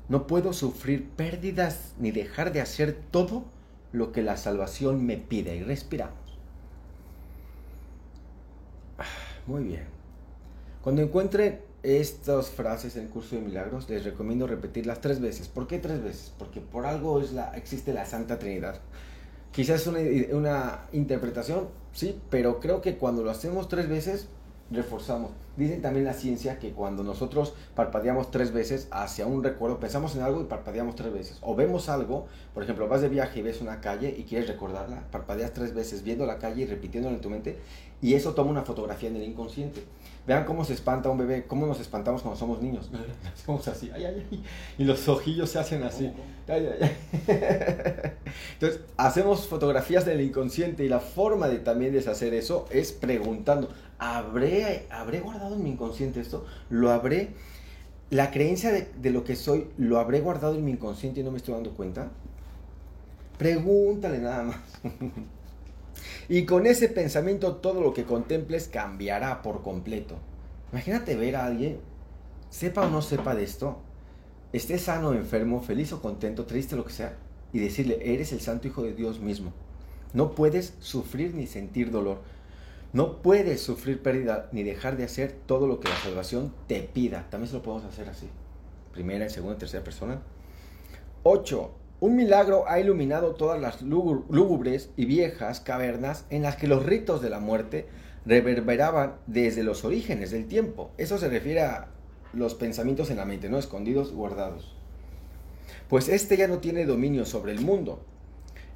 No 0.08 0.26
puedo 0.26 0.52
sufrir 0.52 1.08
pérdidas 1.08 1.94
ni 1.98 2.10
dejar 2.10 2.52
de 2.52 2.60
hacer 2.60 2.92
todo 3.10 3.44
lo 3.92 4.12
que 4.12 4.22
la 4.22 4.36
salvación 4.36 5.04
me 5.06 5.16
pide. 5.16 5.56
Y 5.56 5.62
respiramos. 5.62 6.14
Ah, 8.98 9.04
Muy 9.46 9.64
bien. 9.64 9.84
Cuando 10.82 11.02
encuentren 11.02 11.60
estas 11.84 12.48
frases 12.48 12.96
en 12.96 13.08
curso 13.08 13.36
de 13.36 13.42
milagros, 13.42 13.88
les 13.90 14.04
recomiendo 14.04 14.46
repetirlas 14.46 15.02
tres 15.02 15.20
veces. 15.20 15.48
¿Por 15.48 15.66
qué 15.66 15.78
tres 15.78 16.02
veces? 16.02 16.32
Porque 16.38 16.60
por 16.60 16.86
algo 16.86 17.22
existe 17.54 17.92
la 17.92 18.06
Santa 18.06 18.38
Trinidad. 18.38 18.80
Quizás 19.52 19.86
una, 19.86 20.00
una 20.32 20.80
interpretación, 20.92 21.68
sí, 21.92 22.20
pero 22.30 22.58
creo 22.58 22.80
que 22.80 22.96
cuando 22.96 23.22
lo 23.22 23.30
hacemos 23.30 23.68
tres 23.68 23.88
veces, 23.88 24.28
reforzamos. 24.70 25.30
Dicen 25.56 25.82
también 25.82 26.04
la 26.04 26.14
ciencia 26.14 26.58
que 26.58 26.72
cuando 26.72 27.04
nosotros 27.04 27.54
parpadeamos 27.74 28.30
tres 28.30 28.52
veces 28.52 28.88
hacia 28.90 29.26
un 29.26 29.44
recuerdo, 29.44 29.78
pensamos 29.78 30.16
en 30.16 30.22
algo 30.22 30.40
y 30.40 30.44
parpadeamos 30.44 30.96
tres 30.96 31.12
veces. 31.12 31.38
O 31.42 31.54
vemos 31.54 31.88
algo, 31.88 32.26
por 32.54 32.64
ejemplo, 32.64 32.88
vas 32.88 33.02
de 33.02 33.08
viaje 33.08 33.38
y 33.38 33.42
ves 33.42 33.60
una 33.60 33.80
calle 33.80 34.12
y 34.16 34.24
quieres 34.24 34.48
recordarla, 34.48 35.04
parpadeas 35.12 35.52
tres 35.52 35.74
veces 35.74 36.02
viendo 36.02 36.26
la 36.26 36.38
calle 36.38 36.62
y 36.62 36.66
repitiéndola 36.66 37.14
en 37.14 37.20
tu 37.20 37.30
mente, 37.30 37.58
y 38.04 38.12
eso 38.12 38.34
toma 38.34 38.50
una 38.50 38.60
fotografía 38.60 39.08
en 39.08 39.16
el 39.16 39.22
inconsciente. 39.22 39.82
Vean 40.26 40.44
cómo 40.44 40.62
se 40.62 40.74
espanta 40.74 41.08
un 41.08 41.16
bebé, 41.16 41.46
cómo 41.46 41.66
nos 41.66 41.80
espantamos 41.80 42.20
cuando 42.20 42.38
somos 42.38 42.60
niños. 42.60 42.90
Hacemos 43.34 43.66
así, 43.66 43.90
ay, 43.94 44.04
ay, 44.04 44.26
ay, 44.30 44.44
y 44.76 44.84
los 44.84 45.08
ojillos 45.08 45.48
se 45.48 45.58
hacen 45.58 45.82
así. 45.84 46.12
Ay, 46.46 46.68
ay, 46.70 46.78
ay. 46.82 46.96
Entonces, 48.52 48.82
hacemos 48.98 49.48
fotografías 49.48 50.04
del 50.04 50.20
inconsciente 50.20 50.84
y 50.84 50.88
la 50.90 51.00
forma 51.00 51.48
de 51.48 51.60
también 51.60 51.94
deshacer 51.94 52.34
eso 52.34 52.66
es 52.68 52.92
preguntando, 52.92 53.70
¿habré, 53.98 54.86
¿habré 54.90 55.20
guardado 55.20 55.54
en 55.54 55.62
mi 55.62 55.70
inconsciente 55.70 56.20
esto? 56.20 56.44
¿Lo 56.68 56.90
habré? 56.90 57.30
La 58.10 58.30
creencia 58.30 58.70
de, 58.70 58.86
de 59.00 59.10
lo 59.12 59.24
que 59.24 59.34
soy, 59.34 59.68
¿lo 59.78 59.98
habré 59.98 60.20
guardado 60.20 60.56
en 60.56 60.64
mi 60.66 60.72
inconsciente 60.72 61.20
y 61.20 61.22
no 61.22 61.30
me 61.30 61.38
estoy 61.38 61.54
dando 61.54 61.70
cuenta? 61.70 62.10
Pregúntale 63.38 64.18
nada 64.18 64.42
más. 64.42 64.58
Y 66.28 66.44
con 66.44 66.66
ese 66.66 66.88
pensamiento 66.88 67.56
todo 67.56 67.80
lo 67.80 67.92
que 67.92 68.04
contemples 68.04 68.68
cambiará 68.68 69.42
por 69.42 69.62
completo. 69.62 70.16
Imagínate 70.72 71.16
ver 71.16 71.36
a 71.36 71.46
alguien, 71.46 71.78
sepa 72.50 72.86
o 72.86 72.90
no 72.90 73.02
sepa 73.02 73.34
de 73.34 73.44
esto, 73.44 73.78
esté 74.52 74.78
sano 74.78 75.12
enfermo, 75.12 75.60
feliz 75.60 75.92
o 75.92 76.00
contento, 76.00 76.46
triste, 76.46 76.76
lo 76.76 76.84
que 76.84 76.92
sea, 76.92 77.16
y 77.52 77.58
decirle, 77.58 77.98
eres 78.02 78.32
el 78.32 78.40
santo 78.40 78.68
hijo 78.68 78.82
de 78.82 78.94
Dios 78.94 79.20
mismo. 79.20 79.52
No 80.12 80.34
puedes 80.34 80.74
sufrir 80.80 81.34
ni 81.34 81.46
sentir 81.46 81.90
dolor. 81.90 82.20
No 82.92 83.20
puedes 83.22 83.60
sufrir 83.60 84.00
pérdida 84.00 84.48
ni 84.52 84.62
dejar 84.62 84.96
de 84.96 85.02
hacer 85.02 85.34
todo 85.46 85.66
lo 85.66 85.80
que 85.80 85.88
la 85.88 85.96
salvación 85.96 86.54
te 86.68 86.80
pida. 86.80 87.28
También 87.30 87.48
se 87.48 87.56
lo 87.56 87.62
podemos 87.62 87.84
hacer 87.84 88.08
así. 88.08 88.28
Primera, 88.92 89.28
segunda, 89.28 89.58
tercera 89.58 89.82
persona. 89.82 90.22
8. 91.24 91.70
Un 92.00 92.16
milagro 92.16 92.64
ha 92.68 92.80
iluminado 92.80 93.34
todas 93.34 93.60
las 93.60 93.82
lúgu- 93.82 94.24
lúgubres 94.28 94.90
y 94.96 95.06
viejas 95.06 95.60
cavernas 95.60 96.26
en 96.30 96.42
las 96.42 96.56
que 96.56 96.68
los 96.68 96.84
ritos 96.84 97.22
de 97.22 97.30
la 97.30 97.38
muerte 97.40 97.86
reverberaban 98.26 99.14
desde 99.26 99.62
los 99.62 99.84
orígenes 99.84 100.30
del 100.30 100.46
tiempo. 100.46 100.90
Eso 100.98 101.18
se 101.18 101.28
refiere 101.28 101.62
a 101.62 101.88
los 102.32 102.54
pensamientos 102.54 103.10
en 103.10 103.18
la 103.18 103.24
mente, 103.24 103.48
¿no? 103.48 103.58
Escondidos, 103.58 104.12
guardados. 104.12 104.76
Pues 105.88 106.08
este 106.08 106.36
ya 106.36 106.48
no 106.48 106.58
tiene 106.58 106.84
dominio 106.84 107.24
sobre 107.26 107.52
el 107.52 107.60
mundo. 107.60 108.02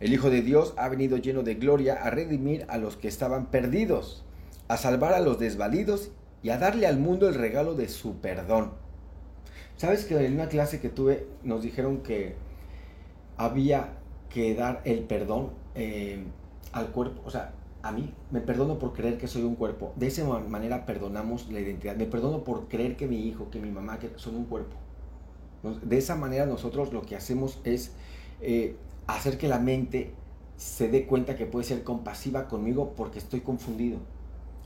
El 0.00 0.12
Hijo 0.12 0.30
de 0.30 0.42
Dios 0.42 0.74
ha 0.76 0.88
venido 0.88 1.16
lleno 1.16 1.42
de 1.42 1.56
gloria 1.56 1.94
a 1.94 2.10
redimir 2.10 2.64
a 2.68 2.78
los 2.78 2.96
que 2.96 3.08
estaban 3.08 3.46
perdidos, 3.46 4.24
a 4.68 4.76
salvar 4.76 5.12
a 5.12 5.20
los 5.20 5.38
desvalidos 5.40 6.10
y 6.42 6.50
a 6.50 6.58
darle 6.58 6.86
al 6.86 6.98
mundo 6.98 7.28
el 7.28 7.34
regalo 7.34 7.74
de 7.74 7.88
su 7.88 8.16
perdón. 8.20 8.72
¿Sabes 9.76 10.04
que 10.04 10.16
en 10.24 10.34
una 10.34 10.48
clase 10.48 10.80
que 10.80 10.88
tuve 10.88 11.26
nos 11.42 11.62
dijeron 11.62 11.98
que 12.02 12.36
había 13.38 13.94
que 14.30 14.54
dar 14.54 14.82
el 14.84 15.00
perdón 15.04 15.50
eh, 15.74 16.22
al 16.72 16.88
cuerpo? 16.88 17.22
O 17.24 17.30
sea, 17.30 17.54
a 17.82 17.92
mí 17.92 18.12
me 18.30 18.40
perdono 18.40 18.78
por 18.78 18.92
creer 18.92 19.16
que 19.18 19.26
soy 19.28 19.42
un 19.42 19.54
cuerpo. 19.54 19.92
De 19.96 20.08
esa 20.08 20.24
ma- 20.24 20.40
manera 20.40 20.84
perdonamos 20.84 21.50
la 21.50 21.60
identidad. 21.60 21.96
Me 21.96 22.06
perdono 22.06 22.44
por 22.44 22.68
creer 22.68 22.96
que 22.96 23.06
mi 23.06 23.26
hijo, 23.26 23.48
que 23.50 23.60
mi 23.60 23.70
mamá, 23.70 23.98
que 23.98 24.10
son 24.16 24.34
un 24.34 24.44
cuerpo. 24.44 24.76
De 25.82 25.98
esa 25.98 26.14
manera 26.14 26.46
nosotros 26.46 26.92
lo 26.92 27.02
que 27.02 27.16
hacemos 27.16 27.58
es 27.64 27.92
eh, 28.40 28.76
hacer 29.06 29.38
que 29.38 29.48
la 29.48 29.58
mente 29.58 30.12
se 30.56 30.88
dé 30.88 31.06
cuenta 31.06 31.36
que 31.36 31.46
puede 31.46 31.64
ser 31.64 31.82
compasiva 31.84 32.46
conmigo 32.48 32.92
porque 32.96 33.18
estoy 33.18 33.40
confundido. 33.40 33.98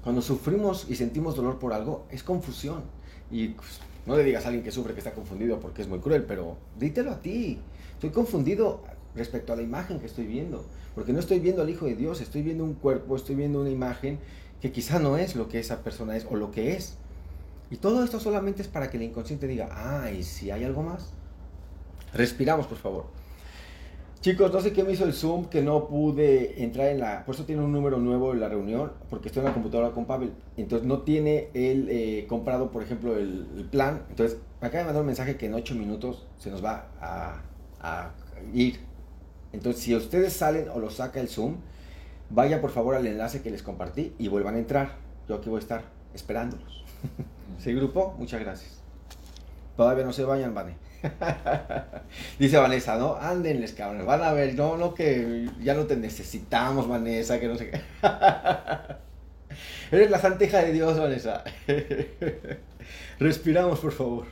Cuando 0.02 0.20
sufrimos 0.20 0.86
y 0.90 0.96
sentimos 0.96 1.36
dolor 1.36 1.58
por 1.58 1.72
algo, 1.72 2.06
es 2.10 2.22
confusión. 2.22 2.82
Y 3.30 3.48
pues, 3.48 3.80
no 4.06 4.16
le 4.16 4.24
digas 4.24 4.44
a 4.44 4.48
alguien 4.48 4.64
que 4.64 4.72
sufre 4.72 4.94
que 4.94 5.00
está 5.00 5.12
confundido 5.12 5.60
porque 5.60 5.82
es 5.82 5.88
muy 5.88 6.00
cruel, 6.00 6.24
pero 6.24 6.56
dítelo 6.78 7.12
a 7.12 7.20
ti. 7.20 7.58
Estoy 7.94 8.10
confundido 8.10 8.82
respecto 9.14 9.52
a 9.52 9.56
la 9.56 9.62
imagen 9.62 10.00
que 10.00 10.06
estoy 10.06 10.26
viendo. 10.26 10.64
Porque 10.94 11.12
no 11.12 11.20
estoy 11.20 11.38
viendo 11.38 11.62
al 11.62 11.70
Hijo 11.70 11.86
de 11.86 11.94
Dios, 11.94 12.20
estoy 12.20 12.42
viendo 12.42 12.64
un 12.64 12.74
cuerpo, 12.74 13.16
estoy 13.16 13.36
viendo 13.36 13.60
una 13.60 13.70
imagen 13.70 14.18
que 14.60 14.72
quizá 14.72 14.98
no 14.98 15.16
es 15.16 15.36
lo 15.36 15.48
que 15.48 15.58
esa 15.58 15.82
persona 15.82 16.16
es 16.16 16.26
o 16.28 16.36
lo 16.36 16.50
que 16.50 16.74
es. 16.74 16.96
Y 17.70 17.76
todo 17.76 18.04
esto 18.04 18.20
solamente 18.20 18.62
es 18.62 18.68
para 18.68 18.90
que 18.90 18.98
el 18.98 19.04
inconsciente 19.04 19.46
diga, 19.46 19.68
ah, 19.72 20.10
¿y 20.10 20.22
si 20.22 20.50
hay 20.50 20.64
algo 20.64 20.82
más? 20.82 21.10
Respiramos, 22.12 22.66
por 22.66 22.78
favor. 22.78 23.21
Chicos, 24.22 24.52
no 24.52 24.60
sé 24.60 24.72
qué 24.72 24.84
me 24.84 24.92
hizo 24.92 25.04
el 25.04 25.14
Zoom 25.14 25.46
que 25.46 25.62
no 25.62 25.88
pude 25.88 26.62
entrar 26.62 26.90
en 26.90 27.00
la... 27.00 27.24
Por 27.24 27.34
eso 27.34 27.44
tiene 27.44 27.60
un 27.60 27.72
número 27.72 27.98
nuevo 27.98 28.32
en 28.32 28.38
la 28.38 28.48
reunión, 28.48 28.92
porque 29.10 29.26
estoy 29.26 29.40
en 29.40 29.46
la 29.46 29.52
computadora 29.52 29.90
con 29.90 30.04
Pavel. 30.04 30.32
Entonces 30.56 30.86
no 30.86 31.00
tiene 31.00 31.48
él 31.54 31.88
eh, 31.90 32.24
comprado, 32.28 32.70
por 32.70 32.84
ejemplo, 32.84 33.16
el, 33.16 33.66
plan. 33.72 34.02
Entonces 34.10 34.38
me 34.60 34.68
acaba 34.68 34.82
de 34.82 34.84
mandar 34.84 35.00
un 35.00 35.08
mensaje 35.08 35.36
que 35.36 35.46
en 35.46 35.54
8 35.54 35.74
minutos 35.74 36.24
se 36.38 36.52
nos 36.52 36.64
va 36.64 36.86
a, 37.00 38.12
ir. 38.54 38.78
Entonces 39.52 39.82
si 39.82 39.96
ustedes 39.96 40.32
salen 40.32 40.68
o 40.68 40.78
lo 40.78 40.90
saca 40.90 41.18
el 41.18 41.26
Zoom, 41.26 41.56
vaya 42.30 42.60
por 42.60 42.70
favor 42.70 42.94
al 42.94 43.04
enlace 43.08 43.42
que 43.42 43.50
les 43.50 43.64
compartí 43.64 44.12
y 44.20 44.28
vuelvan 44.28 44.54
a 44.54 44.58
entrar. 44.58 44.98
Yo 45.28 45.34
aquí 45.34 45.48
voy 45.48 45.56
a 45.56 45.62
estar 45.62 45.82
esperándolos. 46.14 46.84
¿Sí, 47.58 47.74
grupo? 47.74 48.14
Muchas 48.18 48.40
gracias. 48.40 48.82
Todavía 49.76 50.04
no 50.04 50.12
se 50.12 50.22
vayan, 50.22 50.54
Vane. 50.54 50.81
Dice 52.38 52.56
Vanessa, 52.56 52.96
¿no? 52.96 53.16
Ándenles, 53.16 53.72
cabrones. 53.72 54.06
Van 54.06 54.22
a 54.22 54.32
ver, 54.32 54.54
no, 54.54 54.76
no, 54.76 54.94
que 54.94 55.48
ya 55.62 55.74
no 55.74 55.86
te 55.86 55.96
necesitamos, 55.96 56.88
Vanessa, 56.88 57.40
que 57.40 57.48
no 57.48 57.56
sé 57.56 57.70
qué. 57.70 57.80
Eres 59.92 60.10
la 60.10 60.18
santeja 60.18 60.62
de 60.62 60.72
Dios, 60.72 60.98
Vanessa. 60.98 61.44
Respiramos, 63.18 63.80
por 63.80 63.92
favor. 63.92 64.26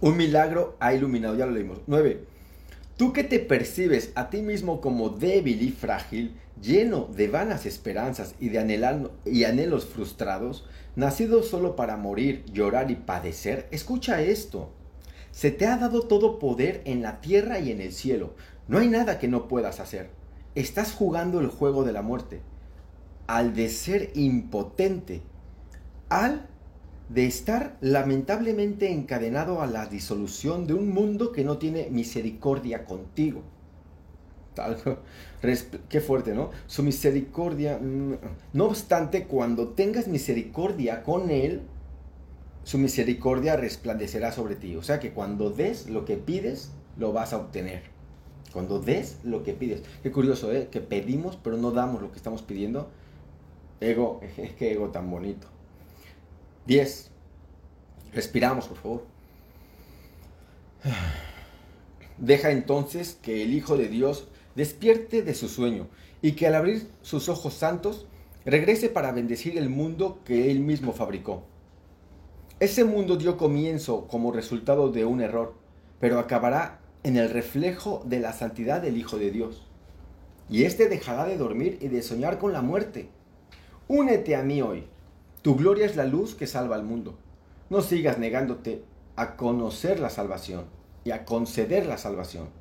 Un 0.00 0.16
milagro 0.16 0.76
ha 0.80 0.94
iluminado, 0.94 1.36
ya 1.36 1.46
lo 1.46 1.52
leímos. 1.52 1.78
9. 1.86 2.20
Tú 2.96 3.12
que 3.12 3.24
te 3.24 3.38
percibes 3.38 4.10
a 4.16 4.30
ti 4.30 4.42
mismo 4.42 4.80
como 4.80 5.10
débil 5.10 5.62
y 5.62 5.70
frágil, 5.70 6.34
lleno 6.60 7.08
de 7.14 7.28
vanas 7.28 7.66
esperanzas 7.66 8.34
y 8.40 8.48
de 8.48 8.58
anhelar, 8.58 9.10
y 9.24 9.44
anhelos 9.44 9.86
frustrados, 9.86 10.64
nacido 10.98 11.44
solo 11.44 11.76
para 11.76 11.96
morir, 11.96 12.44
llorar 12.52 12.90
y 12.90 12.96
padecer, 12.96 13.68
escucha 13.70 14.20
esto. 14.20 14.72
Se 15.30 15.52
te 15.52 15.64
ha 15.64 15.76
dado 15.76 16.02
todo 16.02 16.40
poder 16.40 16.82
en 16.86 17.02
la 17.02 17.20
tierra 17.20 17.60
y 17.60 17.70
en 17.70 17.80
el 17.80 17.92
cielo. 17.92 18.34
No 18.66 18.78
hay 18.78 18.88
nada 18.88 19.20
que 19.20 19.28
no 19.28 19.46
puedas 19.46 19.78
hacer. 19.78 20.10
Estás 20.56 20.92
jugando 20.92 21.38
el 21.38 21.46
juego 21.46 21.84
de 21.84 21.92
la 21.92 22.02
muerte. 22.02 22.40
Al 23.28 23.54
de 23.54 23.68
ser 23.68 24.10
impotente. 24.16 25.22
Al 26.08 26.48
de 27.08 27.26
estar 27.26 27.76
lamentablemente 27.80 28.90
encadenado 28.90 29.62
a 29.62 29.68
la 29.68 29.86
disolución 29.86 30.66
de 30.66 30.74
un 30.74 30.90
mundo 30.90 31.30
que 31.30 31.44
no 31.44 31.58
tiene 31.58 31.90
misericordia 31.90 32.86
contigo. 32.86 33.44
Qué 35.88 36.00
fuerte, 36.00 36.34
¿no? 36.34 36.50
Su 36.66 36.82
misericordia. 36.82 37.78
Mm, 37.78 38.14
no 38.52 38.64
obstante, 38.64 39.24
cuando 39.24 39.68
tengas 39.68 40.08
misericordia 40.08 41.02
con 41.02 41.30
Él, 41.30 41.62
su 42.64 42.78
misericordia 42.78 43.56
resplandecerá 43.56 44.32
sobre 44.32 44.56
ti. 44.56 44.76
O 44.76 44.82
sea 44.82 45.00
que 45.00 45.12
cuando 45.12 45.50
des 45.50 45.88
lo 45.88 46.04
que 46.04 46.16
pides, 46.16 46.70
lo 46.96 47.12
vas 47.12 47.32
a 47.32 47.38
obtener. 47.38 47.82
Cuando 48.52 48.80
des 48.80 49.18
lo 49.24 49.42
que 49.42 49.52
pides. 49.52 49.82
Qué 50.02 50.10
curioso, 50.10 50.52
¿eh? 50.52 50.68
Que 50.70 50.80
pedimos, 50.80 51.38
pero 51.42 51.56
no 51.56 51.70
damos 51.70 52.02
lo 52.02 52.10
que 52.10 52.16
estamos 52.16 52.42
pidiendo. 52.42 52.90
Ego, 53.80 54.20
que 54.58 54.72
ego 54.72 54.90
tan 54.90 55.10
bonito. 55.10 55.46
10. 56.66 57.10
Respiramos, 58.12 58.66
por 58.68 58.76
favor. 58.78 59.06
Deja 62.18 62.50
entonces 62.50 63.18
que 63.22 63.42
el 63.44 63.54
Hijo 63.54 63.76
de 63.76 63.88
Dios 63.88 64.28
despierte 64.58 65.22
de 65.22 65.34
su 65.34 65.48
sueño 65.48 65.86
y 66.20 66.32
que 66.32 66.48
al 66.48 66.56
abrir 66.56 66.90
sus 67.02 67.28
ojos 67.28 67.54
santos 67.54 68.08
regrese 68.44 68.88
para 68.88 69.12
bendecir 69.12 69.56
el 69.56 69.68
mundo 69.68 70.18
que 70.24 70.50
él 70.50 70.58
mismo 70.58 70.92
fabricó. 70.92 71.44
Ese 72.58 72.82
mundo 72.82 73.16
dio 73.16 73.36
comienzo 73.36 74.08
como 74.08 74.32
resultado 74.32 74.90
de 74.90 75.04
un 75.04 75.20
error, 75.20 75.54
pero 76.00 76.18
acabará 76.18 76.80
en 77.04 77.16
el 77.16 77.30
reflejo 77.30 78.02
de 78.04 78.18
la 78.18 78.32
santidad 78.32 78.82
del 78.82 78.96
Hijo 78.96 79.16
de 79.16 79.30
Dios. 79.30 79.64
Y 80.50 80.64
éste 80.64 80.88
dejará 80.88 81.26
de 81.26 81.36
dormir 81.36 81.78
y 81.80 81.86
de 81.86 82.02
soñar 82.02 82.38
con 82.40 82.52
la 82.52 82.60
muerte. 82.60 83.10
Únete 83.86 84.34
a 84.34 84.42
mí 84.42 84.60
hoy 84.60 84.88
tu 85.40 85.54
gloria 85.54 85.86
es 85.86 85.94
la 85.94 86.04
luz 86.04 86.34
que 86.34 86.48
salva 86.48 86.74
al 86.74 86.82
mundo. 86.82 87.16
No 87.70 87.80
sigas 87.80 88.18
negándote 88.18 88.82
a 89.14 89.36
conocer 89.36 90.00
la 90.00 90.10
salvación 90.10 90.64
y 91.04 91.12
a 91.12 91.24
conceder 91.24 91.86
la 91.86 91.96
salvación. 91.96 92.57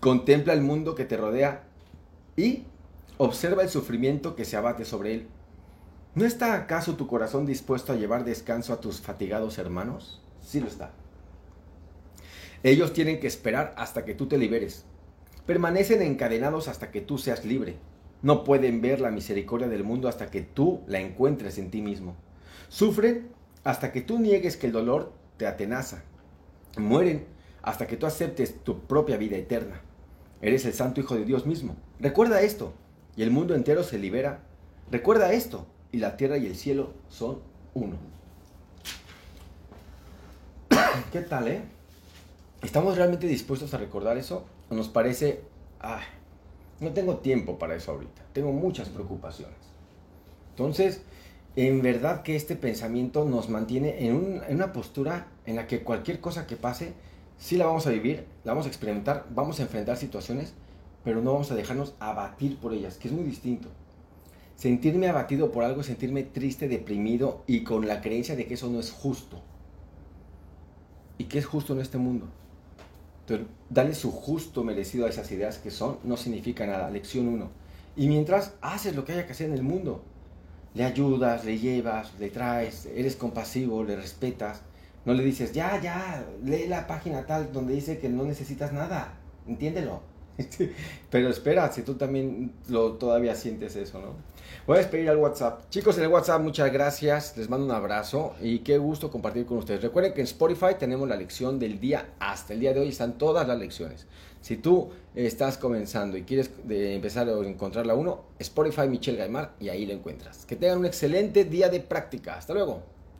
Contempla 0.00 0.52
el 0.52 0.60
mundo 0.60 0.94
que 0.94 1.04
te 1.04 1.16
rodea 1.16 1.64
y 2.36 2.64
observa 3.18 3.62
el 3.62 3.68
sufrimiento 3.68 4.36
que 4.36 4.44
se 4.44 4.56
abate 4.56 4.84
sobre 4.84 5.14
él. 5.14 5.28
¿No 6.14 6.24
está 6.24 6.54
acaso 6.54 6.96
tu 6.96 7.06
corazón 7.06 7.46
dispuesto 7.46 7.92
a 7.92 7.96
llevar 7.96 8.24
descanso 8.24 8.72
a 8.72 8.80
tus 8.80 9.00
fatigados 9.00 9.58
hermanos? 9.58 10.22
Sí 10.40 10.60
lo 10.60 10.66
está. 10.66 10.92
Ellos 12.62 12.92
tienen 12.92 13.20
que 13.20 13.26
esperar 13.26 13.74
hasta 13.76 14.04
que 14.04 14.14
tú 14.14 14.26
te 14.26 14.38
liberes. 14.38 14.84
Permanecen 15.46 16.02
encadenados 16.02 16.68
hasta 16.68 16.90
que 16.90 17.00
tú 17.00 17.18
seas 17.18 17.44
libre. 17.44 17.76
No 18.22 18.44
pueden 18.44 18.80
ver 18.80 19.00
la 19.00 19.10
misericordia 19.10 19.68
del 19.68 19.84
mundo 19.84 20.08
hasta 20.08 20.30
que 20.30 20.40
tú 20.40 20.80
la 20.86 21.00
encuentres 21.00 21.58
en 21.58 21.70
ti 21.70 21.82
mismo. 21.82 22.16
Sufren 22.68 23.28
hasta 23.62 23.92
que 23.92 24.00
tú 24.00 24.18
niegues 24.18 24.56
que 24.56 24.66
el 24.66 24.72
dolor 24.72 25.12
te 25.36 25.46
atenaza. 25.46 26.02
Mueren 26.78 27.26
hasta 27.66 27.86
que 27.86 27.98
tú 27.98 28.06
aceptes 28.06 28.62
tu 28.62 28.86
propia 28.86 29.18
vida 29.18 29.36
eterna. 29.36 29.82
Eres 30.40 30.64
el 30.64 30.72
Santo 30.72 31.00
Hijo 31.00 31.16
de 31.16 31.24
Dios 31.24 31.44
mismo. 31.46 31.76
Recuerda 31.98 32.40
esto 32.40 32.72
y 33.16 33.22
el 33.22 33.32
mundo 33.32 33.54
entero 33.54 33.82
se 33.82 33.98
libera. 33.98 34.44
Recuerda 34.90 35.32
esto 35.32 35.66
y 35.90 35.98
la 35.98 36.16
tierra 36.16 36.38
y 36.38 36.46
el 36.46 36.54
cielo 36.54 36.94
son 37.08 37.40
uno. 37.74 37.96
¿Qué 41.12 41.20
tal, 41.22 41.48
eh? 41.48 41.62
¿Estamos 42.62 42.96
realmente 42.96 43.26
dispuestos 43.26 43.74
a 43.74 43.78
recordar 43.78 44.16
eso? 44.16 44.46
¿O 44.70 44.74
nos 44.76 44.88
parece, 44.88 45.42
ah, 45.80 46.00
no 46.78 46.92
tengo 46.92 47.16
tiempo 47.16 47.58
para 47.58 47.74
eso 47.74 47.90
ahorita. 47.90 48.22
Tengo 48.32 48.52
muchas 48.52 48.90
preocupaciones. 48.90 49.58
Entonces, 50.50 51.02
en 51.56 51.82
verdad 51.82 52.22
que 52.22 52.36
este 52.36 52.54
pensamiento 52.54 53.24
nos 53.24 53.48
mantiene 53.48 54.06
en, 54.06 54.40
una 54.48 54.72
postura 54.72 55.26
en 55.46 55.56
la 55.56 55.66
que 55.66 55.82
cualquier 55.82 56.20
cosa 56.20 56.46
que 56.46 56.54
pase, 56.54 56.92
sí 57.38 57.56
la 57.56 57.66
vamos 57.66 57.86
a 57.86 57.90
vivir, 57.90 58.24
la 58.44 58.52
vamos 58.52 58.66
a 58.66 58.68
experimentar, 58.68 59.26
vamos 59.30 59.58
a 59.58 59.62
enfrentar 59.62 59.96
situaciones, 59.96 60.54
pero 61.04 61.22
no 61.22 61.32
vamos 61.32 61.50
a 61.50 61.54
dejarnos 61.54 61.94
abatir 62.00 62.58
por 62.58 62.72
ellas, 62.72 62.96
que 62.96 63.08
es 63.08 63.14
muy 63.14 63.24
distinto. 63.24 63.68
Sentirme 64.56 65.08
abatido 65.08 65.52
por 65.52 65.64
algo, 65.64 65.82
sentirme 65.82 66.22
triste, 66.22 66.66
deprimido 66.66 67.44
y 67.46 67.62
con 67.62 67.86
la 67.86 68.00
creencia 68.00 68.36
de 68.36 68.46
que 68.46 68.54
eso 68.54 68.68
no 68.70 68.80
es 68.80 68.90
justo. 68.90 69.42
¿Y 71.18 71.24
qué 71.24 71.38
es 71.38 71.46
justo 71.46 71.74
en 71.74 71.80
este 71.80 71.98
mundo? 71.98 72.26
Entonces, 73.20 73.46
darle 73.68 73.94
su 73.94 74.12
justo 74.12 74.64
merecido 74.64 75.06
a 75.06 75.10
esas 75.10 75.30
ideas 75.32 75.58
que 75.58 75.70
son 75.70 75.98
no 76.04 76.16
significa 76.16 76.66
nada. 76.66 76.90
Lección 76.90 77.28
1. 77.28 77.50
Y 77.96 78.08
mientras 78.08 78.54
haces 78.60 78.94
lo 78.94 79.04
que 79.04 79.12
haya 79.12 79.26
que 79.26 79.32
hacer 79.32 79.48
en 79.48 79.54
el 79.54 79.62
mundo, 79.62 80.02
le 80.74 80.84
ayudas, 80.84 81.44
le 81.44 81.58
llevas, 81.58 82.12
le 82.18 82.28
traes, 82.30 82.86
eres 82.94 83.16
compasivo, 83.16 83.82
le 83.82 83.96
respetas, 83.96 84.62
no 85.06 85.14
le 85.14 85.22
dices, 85.22 85.52
ya, 85.52 85.80
ya, 85.80 86.26
lee 86.44 86.66
la 86.66 86.86
página 86.86 87.24
tal 87.24 87.52
donde 87.52 87.74
dice 87.74 87.98
que 87.98 88.08
no 88.08 88.24
necesitas 88.24 88.72
nada, 88.72 89.14
entiéndelo. 89.46 90.02
Pero 91.10 91.30
espera, 91.30 91.72
si 91.72 91.82
tú 91.82 91.94
también 91.94 92.52
lo, 92.68 92.94
todavía 92.94 93.34
sientes 93.34 93.76
eso, 93.76 94.00
¿no? 94.00 94.14
Voy 94.66 94.76
a 94.76 94.80
despedir 94.80 95.08
al 95.08 95.18
WhatsApp. 95.18 95.70
Chicos, 95.70 95.96
en 95.98 96.04
el 96.04 96.10
WhatsApp, 96.10 96.42
muchas 96.42 96.72
gracias. 96.72 97.36
Les 97.36 97.48
mando 97.48 97.64
un 97.66 97.72
abrazo 97.72 98.34
y 98.42 98.58
qué 98.60 98.78
gusto 98.78 99.10
compartir 99.10 99.46
con 99.46 99.58
ustedes. 99.58 99.80
Recuerden 99.80 100.12
que 100.12 100.20
en 100.20 100.26
Spotify 100.26 100.74
tenemos 100.78 101.08
la 101.08 101.16
lección 101.16 101.58
del 101.60 101.78
día 101.78 102.14
hasta 102.18 102.52
el 102.52 102.60
día 102.60 102.74
de 102.74 102.80
hoy. 102.80 102.88
Están 102.88 103.16
todas 103.16 103.46
las 103.46 103.58
lecciones. 103.58 104.06
Si 104.40 104.56
tú 104.56 104.90
estás 105.14 105.56
comenzando 105.56 106.16
y 106.16 106.22
quieres 106.22 106.50
empezar 106.68 107.28
a 107.28 107.32
encontrar 107.46 107.86
la 107.86 107.94
Spotify 108.40 108.88
Michelle 108.88 109.18
Gaimar 109.18 109.54
y 109.60 109.68
ahí 109.68 109.86
lo 109.86 109.92
encuentras. 109.92 110.44
Que 110.46 110.56
tengan 110.56 110.78
un 110.78 110.86
excelente 110.86 111.44
día 111.44 111.68
de 111.68 111.80
práctica. 111.80 112.36
Hasta 112.36 112.52
luego. 112.52 112.95